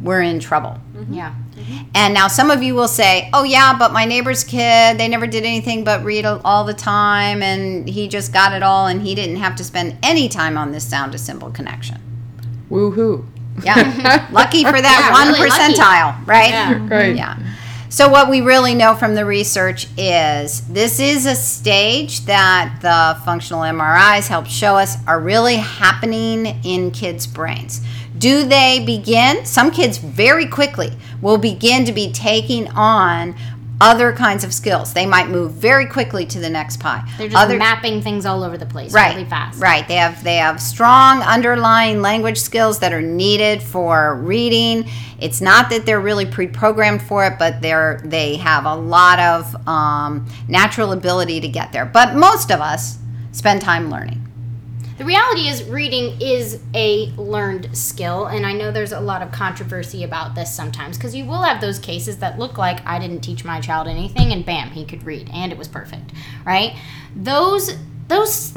we're 0.00 0.22
in 0.22 0.40
trouble. 0.40 0.78
Mm-hmm. 0.94 1.14
yeah. 1.14 1.34
Mm-hmm. 1.56 1.88
And 1.94 2.12
now 2.14 2.28
some 2.28 2.50
of 2.50 2.62
you 2.62 2.74
will 2.74 2.88
say, 2.88 3.30
"Oh 3.32 3.42
yeah, 3.44 3.76
but 3.78 3.92
my 3.92 4.04
neighbor's 4.04 4.44
kid, 4.44 4.98
they 4.98 5.08
never 5.08 5.26
did 5.26 5.44
anything 5.44 5.84
but 5.84 6.04
read 6.04 6.24
all 6.26 6.64
the 6.64 6.74
time 6.74 7.42
and 7.42 7.88
he 7.88 8.08
just 8.08 8.32
got 8.32 8.52
it 8.52 8.62
all 8.62 8.86
and 8.86 9.00
he 9.00 9.14
didn't 9.14 9.36
have 9.36 9.56
to 9.56 9.64
spend 9.64 9.96
any 10.02 10.28
time 10.28 10.58
on 10.58 10.72
this 10.72 10.86
sound 10.86 11.12
to 11.12 11.18
symbol 11.18 11.50
connection." 11.50 11.98
Woohoo. 12.70 13.24
Yeah. 13.62 14.28
lucky 14.32 14.64
for 14.64 14.72
that 14.80 15.08
Yeah, 15.08 15.12
one 15.12 15.28
really 15.32 15.48
lucky. 15.48 15.74
percentile, 15.74 16.26
right? 16.26 16.50
Yeah. 16.50 16.88
Right. 16.88 17.16
Yeah. 17.16 17.38
So 17.88 18.08
what 18.10 18.28
we 18.28 18.40
really 18.42 18.74
know 18.74 18.94
from 18.94 19.14
the 19.14 19.24
research 19.24 19.86
is 19.96 20.60
this 20.68 21.00
is 21.00 21.24
a 21.24 21.34
stage 21.34 22.26
that 22.26 22.80
the 22.82 23.18
functional 23.24 23.62
MRIs 23.62 24.26
help 24.28 24.46
show 24.46 24.76
us 24.76 24.96
are 25.06 25.18
really 25.20 25.56
happening 25.56 26.46
in 26.64 26.90
kids' 26.90 27.26
brains. 27.26 27.80
Do 28.18 28.44
they 28.44 28.82
begin? 28.84 29.44
Some 29.44 29.70
kids 29.70 29.98
very 29.98 30.46
quickly 30.46 30.92
will 31.20 31.38
begin 31.38 31.84
to 31.84 31.92
be 31.92 32.12
taking 32.12 32.68
on 32.68 33.34
other 33.80 34.12
kinds 34.12 34.42
of 34.42 34.54
skills. 34.54 34.94
They 34.94 35.06
might 35.06 35.28
move 35.28 35.52
very 35.52 35.86
quickly 35.86 36.24
to 36.26 36.38
the 36.40 36.48
next 36.48 36.80
pie. 36.80 37.06
They're 37.18 37.28
just 37.28 37.42
other, 37.42 37.58
mapping 37.58 38.00
things 38.00 38.24
all 38.24 38.42
over 38.42 38.56
the 38.56 38.66
place 38.66 38.92
right, 38.92 39.14
really 39.14 39.28
fast. 39.28 39.60
Right. 39.60 39.86
They 39.86 39.96
have 39.96 40.22
they 40.24 40.36
have 40.36 40.60
strong 40.60 41.22
underlying 41.22 42.00
language 42.00 42.38
skills 42.38 42.78
that 42.78 42.92
are 42.92 43.02
needed 43.02 43.62
for 43.62 44.16
reading. 44.16 44.88
It's 45.20 45.40
not 45.40 45.70
that 45.70 45.84
they're 45.84 46.00
really 46.00 46.26
pre-programmed 46.26 47.02
for 47.02 47.26
it, 47.26 47.38
but 47.38 47.60
they're 47.60 48.00
they 48.04 48.36
have 48.36 48.64
a 48.64 48.74
lot 48.74 49.18
of 49.18 49.68
um, 49.68 50.26
natural 50.48 50.92
ability 50.92 51.40
to 51.40 51.48
get 51.48 51.72
there. 51.72 51.84
But 51.84 52.14
most 52.14 52.50
of 52.50 52.60
us 52.60 52.98
spend 53.32 53.60
time 53.60 53.90
learning. 53.90 54.25
The 54.98 55.04
reality 55.04 55.48
is, 55.48 55.62
reading 55.64 56.18
is 56.22 56.58
a 56.74 57.10
learned 57.18 57.76
skill, 57.76 58.26
and 58.26 58.46
I 58.46 58.52
know 58.54 58.70
there's 58.70 58.92
a 58.92 59.00
lot 59.00 59.20
of 59.20 59.30
controversy 59.30 60.04
about 60.04 60.34
this 60.34 60.54
sometimes 60.54 60.96
because 60.96 61.14
you 61.14 61.26
will 61.26 61.42
have 61.42 61.60
those 61.60 61.78
cases 61.78 62.16
that 62.18 62.38
look 62.38 62.56
like 62.56 62.84
I 62.86 62.98
didn't 62.98 63.20
teach 63.20 63.44
my 63.44 63.60
child 63.60 63.88
anything, 63.88 64.32
and 64.32 64.44
bam, 64.44 64.70
he 64.70 64.86
could 64.86 65.04
read, 65.04 65.28
and 65.34 65.52
it 65.52 65.58
was 65.58 65.68
perfect, 65.68 66.12
right? 66.46 66.78
Those 67.14 67.76
those 68.08 68.54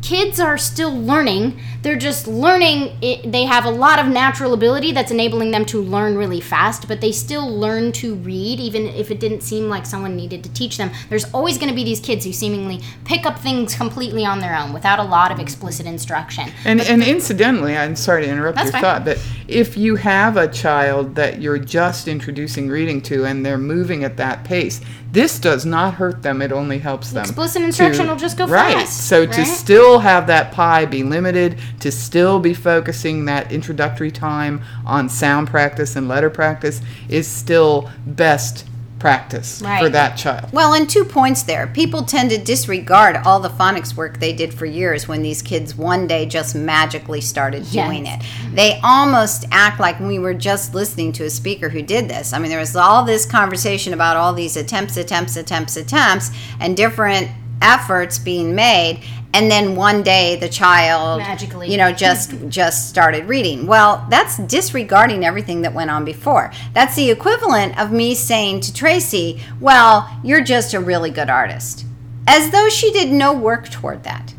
kids 0.00 0.40
are 0.40 0.56
still 0.56 0.90
learning. 0.90 1.60
They're 1.84 1.96
just 1.96 2.26
learning. 2.26 2.96
It, 3.02 3.30
they 3.30 3.44
have 3.44 3.66
a 3.66 3.70
lot 3.70 3.98
of 3.98 4.06
natural 4.08 4.54
ability 4.54 4.92
that's 4.92 5.10
enabling 5.10 5.50
them 5.50 5.66
to 5.66 5.82
learn 5.82 6.16
really 6.16 6.40
fast, 6.40 6.88
but 6.88 7.02
they 7.02 7.12
still 7.12 7.46
learn 7.46 7.92
to 7.92 8.14
read, 8.14 8.58
even 8.58 8.86
if 8.86 9.10
it 9.10 9.20
didn't 9.20 9.42
seem 9.42 9.68
like 9.68 9.84
someone 9.84 10.16
needed 10.16 10.42
to 10.44 10.52
teach 10.54 10.78
them. 10.78 10.90
There's 11.10 11.30
always 11.34 11.58
going 11.58 11.68
to 11.68 11.74
be 11.74 11.84
these 11.84 12.00
kids 12.00 12.24
who 12.24 12.32
seemingly 12.32 12.80
pick 13.04 13.26
up 13.26 13.38
things 13.38 13.74
completely 13.74 14.24
on 14.24 14.40
their 14.40 14.56
own 14.56 14.72
without 14.72 14.98
a 14.98 15.02
lot 15.02 15.30
of 15.30 15.38
explicit 15.38 15.84
instruction. 15.84 16.50
And, 16.64 16.80
and 16.80 17.02
incidentally, 17.02 17.76
I'm 17.76 17.96
sorry 17.96 18.24
to 18.24 18.30
interrupt 18.30 18.56
your 18.56 18.72
fine. 18.72 18.80
thought, 18.80 19.04
but 19.04 19.22
if 19.46 19.76
you 19.76 19.96
have 19.96 20.38
a 20.38 20.48
child 20.48 21.14
that 21.16 21.42
you're 21.42 21.58
just 21.58 22.08
introducing 22.08 22.68
reading 22.68 23.02
to 23.02 23.26
and 23.26 23.44
they're 23.44 23.58
moving 23.58 24.04
at 24.04 24.16
that 24.16 24.42
pace, 24.42 24.80
this 25.12 25.38
does 25.38 25.64
not 25.64 25.94
hurt 25.94 26.22
them. 26.22 26.42
It 26.42 26.50
only 26.50 26.78
helps 26.78 27.12
them. 27.12 27.22
Explicit 27.22 27.62
instruction 27.62 28.08
will 28.08 28.16
just 28.16 28.36
go 28.36 28.46
right. 28.46 28.74
fast, 28.74 29.06
So 29.06 29.24
to 29.26 29.44
still 29.46 30.00
have 30.00 30.26
that 30.26 30.50
pie 30.50 30.86
be 30.86 31.04
limited, 31.04 31.58
to 31.80 31.90
still 31.92 32.38
be 32.40 32.54
focusing 32.54 33.24
that 33.26 33.52
introductory 33.52 34.10
time 34.10 34.62
on 34.86 35.08
sound 35.08 35.48
practice 35.48 35.96
and 35.96 36.08
letter 36.08 36.30
practice 36.30 36.80
is 37.08 37.26
still 37.26 37.90
best 38.06 38.66
practice 39.04 39.58
for 39.58 39.90
that 39.90 40.16
child. 40.16 40.50
Well, 40.50 40.72
and 40.72 40.88
two 40.88 41.04
points 41.04 41.42
there. 41.42 41.66
People 41.66 42.04
tend 42.04 42.30
to 42.30 42.38
disregard 42.38 43.18
all 43.26 43.38
the 43.38 43.50
phonics 43.50 43.94
work 43.94 44.18
they 44.18 44.32
did 44.32 44.54
for 44.54 44.64
years 44.64 45.06
when 45.06 45.20
these 45.20 45.42
kids 45.42 45.74
one 45.74 46.06
day 46.06 46.24
just 46.24 46.54
magically 46.54 47.20
started 47.20 47.70
doing 47.70 48.06
Yes. 48.06 48.24
it. 48.24 48.56
They 48.56 48.80
almost 48.82 49.44
act 49.50 49.78
like 49.78 50.00
we 50.00 50.18
were 50.18 50.32
just 50.32 50.74
listening 50.74 51.12
to 51.12 51.24
a 51.24 51.30
speaker 51.30 51.68
who 51.68 51.82
did 51.82 52.08
this. 52.08 52.32
I 52.32 52.38
mean, 52.38 52.48
there 52.48 52.58
was 52.58 52.74
all 52.76 53.04
this 53.04 53.26
conversation 53.26 53.92
about 53.92 54.16
all 54.16 54.32
these 54.32 54.56
attempts, 54.56 54.96
attempts, 54.96 55.36
attempts, 55.36 55.76
attempts, 55.76 56.30
and 56.58 56.74
different 56.74 57.28
efforts 57.64 58.18
being 58.18 58.54
made. 58.54 59.02
And 59.32 59.50
then 59.50 59.74
one 59.74 60.04
day 60.04 60.36
the 60.36 60.48
child 60.48 61.18
Magically. 61.18 61.68
you 61.68 61.76
know, 61.76 61.90
just 61.90 62.32
just 62.48 62.88
started 62.88 63.24
reading. 63.24 63.66
Well, 63.66 64.06
that's 64.08 64.36
disregarding 64.38 65.24
everything 65.24 65.62
that 65.62 65.74
went 65.74 65.90
on 65.90 66.04
before. 66.04 66.52
That's 66.72 66.94
the 66.94 67.10
equivalent 67.10 67.76
of 67.76 67.90
me 67.90 68.14
saying 68.14 68.60
to 68.60 68.72
Tracy, 68.72 69.40
"Well, 69.60 70.08
you're 70.22 70.44
just 70.44 70.72
a 70.74 70.78
really 70.78 71.10
good 71.10 71.28
artist." 71.30 71.84
As 72.28 72.50
though 72.50 72.68
she 72.68 72.92
did 72.92 73.10
no 73.10 73.32
work 73.32 73.68
toward 73.70 74.04
that. 74.04 74.34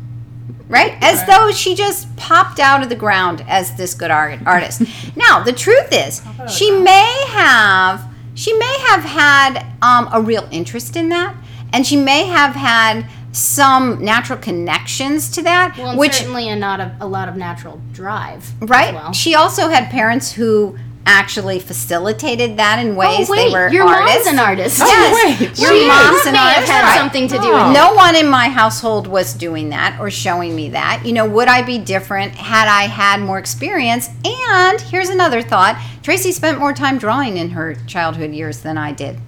Right? 0.68 0.96
As 1.00 1.24
though 1.26 1.52
she 1.52 1.76
just 1.76 2.16
popped 2.16 2.58
out 2.58 2.82
of 2.82 2.88
the 2.88 2.96
ground 2.96 3.44
as 3.46 3.76
this 3.76 3.94
good 3.94 4.10
art- 4.10 4.40
artist. 4.46 4.82
now, 5.16 5.44
the 5.44 5.52
truth 5.52 5.88
is, 5.92 6.22
she 6.48 6.72
may 6.72 7.24
have 7.28 8.02
she 8.34 8.52
may 8.52 8.76
have 8.88 9.04
had 9.04 9.64
um, 9.82 10.08
a 10.12 10.20
real 10.20 10.48
interest 10.50 10.96
in 10.96 11.08
that, 11.10 11.36
and 11.72 11.86
she 11.86 11.96
may 11.96 12.24
have 12.24 12.54
had 12.54 13.06
some 13.36 14.02
natural 14.04 14.38
connections 14.38 15.28
to 15.30 15.42
that, 15.42 15.76
Well, 15.76 15.90
and 15.90 15.98
which 15.98 16.14
certainly 16.14 16.48
a 16.48 16.56
not 16.56 16.80
a, 16.80 16.96
a 17.00 17.06
lot 17.06 17.28
of 17.28 17.36
natural 17.36 17.80
drive. 17.92 18.44
right? 18.62 18.94
well. 18.94 19.12
She 19.12 19.34
also 19.34 19.68
had 19.68 19.90
parents 19.90 20.32
who 20.32 20.78
actually 21.08 21.60
facilitated 21.60 22.56
that 22.56 22.84
in 22.84 22.92
oh, 22.92 22.94
ways 22.94 23.28
oh, 23.28 23.32
wait, 23.32 23.46
they 23.48 23.52
were 23.52 23.68
your 23.68 23.84
artists. 23.86 24.16
mom's 24.16 24.26
an 24.26 24.38
artist. 24.40 24.78
Yes, 24.80 24.88
oh, 24.90 25.14
wait, 25.38 25.40
your 25.40 25.70
she 25.70 25.82
is. 25.82 25.86
mom's 25.86 26.24
That 26.24 26.26
an 26.26 26.32
may 26.32 26.38
have 26.38 26.54
artist. 26.56 26.72
had 26.72 26.82
right? 26.82 26.98
something 26.98 27.28
to 27.28 27.38
do 27.38 27.52
Oh. 27.52 27.72
No 27.72 27.92
one 27.94 28.16
in 28.16 28.26
my 28.28 28.48
household 28.48 29.06
was 29.06 29.32
doing 29.32 29.68
that 29.68 29.96
or 30.00 30.10
showing 30.10 30.56
me 30.56 30.70
that. 30.70 31.02
You 31.04 31.12
know, 31.12 31.24
would 31.28 31.46
I 31.46 31.62
be 31.62 31.78
different 31.78 32.34
had 32.34 32.66
I 32.66 32.88
had 32.88 33.20
more 33.20 33.38
experience? 33.38 34.08
And 34.24 34.80
here's 34.80 35.08
another 35.08 35.42
thought 35.42 35.80
Tracy 36.02 36.32
spent 36.32 36.58
more 36.58 36.72
time 36.72 36.98
drawing 36.98 37.36
in 37.36 37.50
her 37.50 37.76
childhood 37.86 38.32
years 38.32 38.60
than 38.60 38.76
I 38.76 38.90
did. 38.92 39.18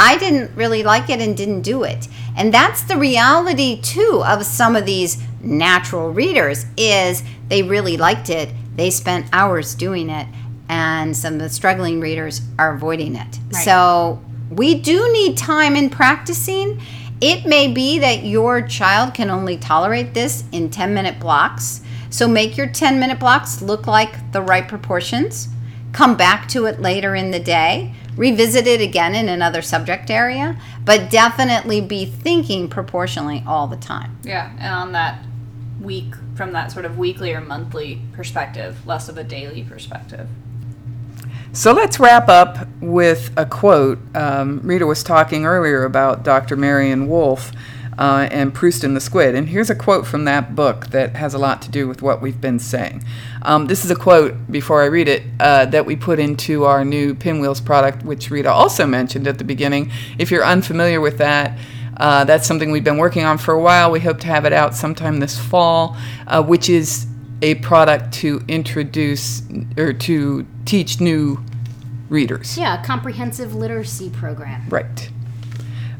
I 0.00 0.16
didn't 0.16 0.56
really 0.56 0.82
like 0.82 1.10
it 1.10 1.20
and 1.20 1.36
didn't 1.36 1.60
do 1.60 1.84
it. 1.84 2.08
And 2.34 2.54
that's 2.54 2.82
the 2.84 2.96
reality 2.96 3.82
too 3.82 4.22
of 4.24 4.46
some 4.46 4.74
of 4.74 4.86
these 4.86 5.22
natural 5.42 6.10
readers 6.10 6.64
is 6.78 7.22
they 7.48 7.62
really 7.62 7.98
liked 7.98 8.30
it. 8.30 8.48
They 8.76 8.90
spent 8.90 9.26
hours 9.30 9.74
doing 9.74 10.08
it 10.08 10.26
and 10.70 11.14
some 11.14 11.34
of 11.34 11.40
the 11.40 11.50
struggling 11.50 12.00
readers 12.00 12.40
are 12.58 12.74
avoiding 12.74 13.14
it. 13.14 13.38
Right. 13.52 13.62
So 13.62 14.22
we 14.50 14.80
do 14.80 15.12
need 15.12 15.36
time 15.36 15.76
in 15.76 15.90
practicing. 15.90 16.80
It 17.20 17.44
may 17.44 17.70
be 17.70 17.98
that 17.98 18.24
your 18.24 18.62
child 18.62 19.12
can 19.12 19.28
only 19.28 19.58
tolerate 19.58 20.14
this 20.14 20.44
in 20.50 20.70
10 20.70 20.94
minute 20.94 21.20
blocks. 21.20 21.82
So 22.08 22.26
make 22.26 22.56
your 22.56 22.68
10 22.68 22.98
minute 22.98 23.18
blocks 23.20 23.60
look 23.60 23.86
like 23.86 24.32
the 24.32 24.40
right 24.40 24.66
proportions. 24.66 25.48
Come 25.92 26.16
back 26.16 26.48
to 26.48 26.66
it 26.66 26.80
later 26.80 27.14
in 27.14 27.30
the 27.30 27.40
day. 27.40 27.94
Revisit 28.16 28.66
it 28.66 28.80
again 28.80 29.14
in 29.14 29.28
another 29.28 29.62
subject 29.62 30.10
area, 30.10 30.60
but 30.84 31.10
definitely 31.10 31.80
be 31.80 32.04
thinking 32.04 32.68
proportionally 32.68 33.42
all 33.46 33.66
the 33.66 33.76
time. 33.76 34.18
Yeah, 34.22 34.50
and 34.58 34.74
on 34.74 34.92
that 34.92 35.24
week, 35.80 36.14
from 36.34 36.52
that 36.52 36.70
sort 36.70 36.84
of 36.84 36.98
weekly 36.98 37.32
or 37.32 37.40
monthly 37.40 38.02
perspective, 38.12 38.86
less 38.86 39.08
of 39.08 39.16
a 39.16 39.24
daily 39.24 39.62
perspective. 39.62 40.28
So 41.52 41.72
let's 41.72 41.98
wrap 41.98 42.28
up 42.28 42.68
with 42.80 43.32
a 43.36 43.44
quote. 43.44 43.98
Um, 44.14 44.60
Rita 44.62 44.86
was 44.86 45.02
talking 45.02 45.46
earlier 45.46 45.84
about 45.84 46.22
Dr. 46.22 46.56
Maryanne 46.56 47.08
Wolf 47.08 47.50
uh, 48.00 48.26
and 48.30 48.54
Proust 48.54 48.82
and 48.82 48.96
the 48.96 49.00
Squid. 49.00 49.34
And 49.34 49.50
here's 49.50 49.68
a 49.68 49.74
quote 49.74 50.06
from 50.06 50.24
that 50.24 50.56
book 50.56 50.86
that 50.88 51.14
has 51.16 51.34
a 51.34 51.38
lot 51.38 51.60
to 51.62 51.70
do 51.70 51.86
with 51.86 52.00
what 52.00 52.22
we've 52.22 52.40
been 52.40 52.58
saying. 52.58 53.04
Um, 53.42 53.66
this 53.66 53.84
is 53.84 53.90
a 53.90 53.94
quote, 53.94 54.50
before 54.50 54.82
I 54.82 54.86
read 54.86 55.06
it, 55.06 55.22
uh, 55.38 55.66
that 55.66 55.84
we 55.84 55.96
put 55.96 56.18
into 56.18 56.64
our 56.64 56.82
new 56.82 57.14
Pinwheels 57.14 57.60
product, 57.60 58.02
which 58.02 58.30
Rita 58.30 58.50
also 58.50 58.86
mentioned 58.86 59.28
at 59.28 59.36
the 59.36 59.44
beginning. 59.44 59.92
If 60.18 60.30
you're 60.30 60.44
unfamiliar 60.44 61.00
with 61.00 61.18
that, 61.18 61.58
uh, 61.98 62.24
that's 62.24 62.46
something 62.46 62.72
we've 62.72 62.82
been 62.82 62.96
working 62.96 63.24
on 63.24 63.36
for 63.36 63.52
a 63.52 63.60
while. 63.60 63.90
We 63.90 64.00
hope 64.00 64.18
to 64.20 64.26
have 64.28 64.46
it 64.46 64.54
out 64.54 64.74
sometime 64.74 65.20
this 65.20 65.38
fall, 65.38 65.94
uh, 66.26 66.42
which 66.42 66.70
is 66.70 67.06
a 67.42 67.56
product 67.56 68.14
to 68.14 68.42
introduce 68.48 69.42
or 69.76 69.92
to 69.92 70.46
teach 70.64 71.00
new 71.00 71.44
readers. 72.08 72.56
Yeah, 72.56 72.82
a 72.82 72.84
comprehensive 72.84 73.54
literacy 73.54 74.08
program. 74.08 74.66
Right. 74.70 75.10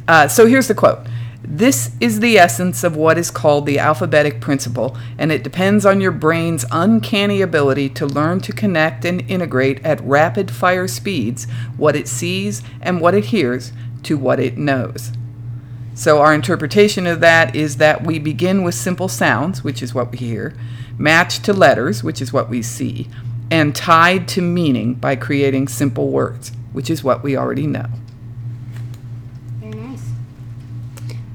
Uh, 0.09 0.29
so 0.29 0.47
here's 0.47 0.67
the 0.67 0.75
quote 0.75 1.07
This 1.43 1.93
is 2.01 2.21
the 2.21 2.39
essence 2.39 2.85
of 2.85 2.97
what 2.97 3.17
is 3.17 3.31
called 3.31 3.65
the 3.65 3.79
alphabetic 3.79 4.41
principle, 4.41 4.97
and 5.19 5.33
it 5.33 5.43
depends 5.43 5.87
on 5.87 6.01
your 6.01 6.13
brain's 6.13 6.67
uncanny 6.71 7.41
ability 7.41 7.89
to 7.91 8.07
learn 8.07 8.41
to 8.41 8.53
connect 8.53 9.05
and 9.05 9.29
integrate 9.31 9.85
at 9.85 10.01
rapid 10.03 10.51
fire 10.51 10.87
speeds 10.87 11.47
what 11.77 11.97
it 11.97 12.09
sees 12.09 12.63
and 12.83 13.01
what 13.01 13.15
it 13.15 13.27
hears 13.27 13.73
to 14.03 14.19
what 14.19 14.39
it 14.39 14.59
knows. 14.59 15.13
So, 15.95 16.21
our 16.21 16.33
interpretation 16.33 17.07
of 17.07 17.21
that 17.21 17.55
is 17.55 17.77
that 17.77 18.07
we 18.07 18.19
begin 18.19 18.63
with 18.63 18.75
simple 18.75 19.09
sounds, 19.09 19.65
which 19.65 19.83
is 19.83 19.95
what 19.95 20.13
we 20.13 20.19
hear, 20.19 20.55
matched 20.97 21.45
to 21.45 21.53
letters, 21.53 22.05
which 22.05 22.23
is 22.23 22.33
what 22.33 22.49
we 22.49 22.63
see, 22.63 23.09
and 23.51 23.75
tied 23.75 24.29
to 24.29 24.43
meaning 24.43 24.95
by 24.95 25.17
creating 25.17 25.69
simple 25.69 26.11
words, 26.11 26.53
which 26.73 26.89
is 26.89 27.03
what 27.03 27.23
we 27.23 27.37
already 27.37 27.67
know. 27.67 27.87
Very 29.59 29.75
nice. 29.75 30.05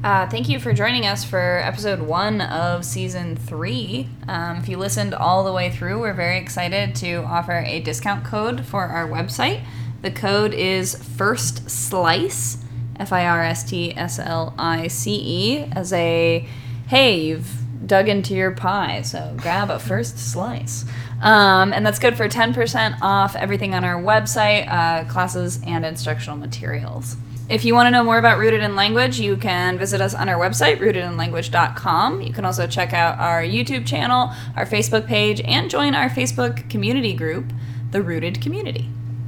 Uh, 0.05 0.29
thank 0.29 0.47
you 0.47 0.59
for 0.59 0.71
joining 0.71 1.07
us 1.07 1.23
for 1.25 1.57
episode 1.63 1.99
one 1.99 2.39
of 2.39 2.85
season 2.85 3.35
three. 3.35 4.07
Um, 4.27 4.57
if 4.57 4.69
you 4.69 4.77
listened 4.77 5.15
all 5.15 5.43
the 5.43 5.51
way 5.51 5.71
through, 5.71 5.99
we're 5.99 6.13
very 6.13 6.37
excited 6.37 6.93
to 6.97 7.23
offer 7.23 7.53
a 7.65 7.79
discount 7.79 8.23
code 8.23 8.63
for 8.67 8.83
our 8.83 9.07
website. 9.07 9.65
The 10.03 10.11
code 10.11 10.53
is 10.53 10.93
First 10.93 11.71
Slice, 11.71 12.63
F 12.99 13.11
I 13.11 13.25
R 13.25 13.45
S 13.45 13.63
T 13.63 13.97
S 13.97 14.19
L 14.19 14.53
I 14.59 14.89
C 14.89 15.15
E, 15.15 15.69
as 15.71 15.91
a 15.91 16.47
hey, 16.85 17.19
you've 17.21 17.87
dug 17.87 18.07
into 18.07 18.35
your 18.35 18.51
pie, 18.51 19.01
so 19.01 19.33
grab 19.37 19.71
a 19.71 19.79
first 19.79 20.19
slice. 20.19 20.85
Um, 21.19 21.73
and 21.73 21.83
that's 21.83 21.97
good 21.97 22.15
for 22.15 22.29
10% 22.29 22.99
off 23.01 23.35
everything 23.35 23.73
on 23.73 23.83
our 23.83 23.99
website, 23.99 24.67
uh, 24.71 25.05
classes, 25.05 25.59
and 25.65 25.83
instructional 25.83 26.37
materials. 26.37 27.17
If 27.47 27.63
you 27.63 27.75
want 27.75 27.86
to 27.86 27.91
know 27.91 28.03
more 28.03 28.17
about 28.17 28.39
Rooted 28.39 28.62
in 28.62 28.75
Language, 28.75 29.19
you 29.19 29.38
can 29.38 29.77
visit 29.77 30.01
us 30.01 30.15
on 30.15 30.29
our 30.29 30.39
website, 30.39 30.79
rootedinlanguage.com. 30.79 32.21
You 32.21 32.34
can 32.34 32.43
also 32.43 32.65
check 32.65 32.91
out 32.91 33.19
our 33.19 33.43
YouTube 33.43 33.86
channel, 33.86 34.32
our 34.55 34.65
Facebook 34.65 35.05
page, 35.05 35.41
and 35.41 35.69
join 35.69 35.93
our 35.93 36.09
Facebook 36.09 36.67
community 36.72 37.13
group, 37.13 37.53
The 37.91 38.01
Rooted 38.01 38.41
Community. 38.41 38.89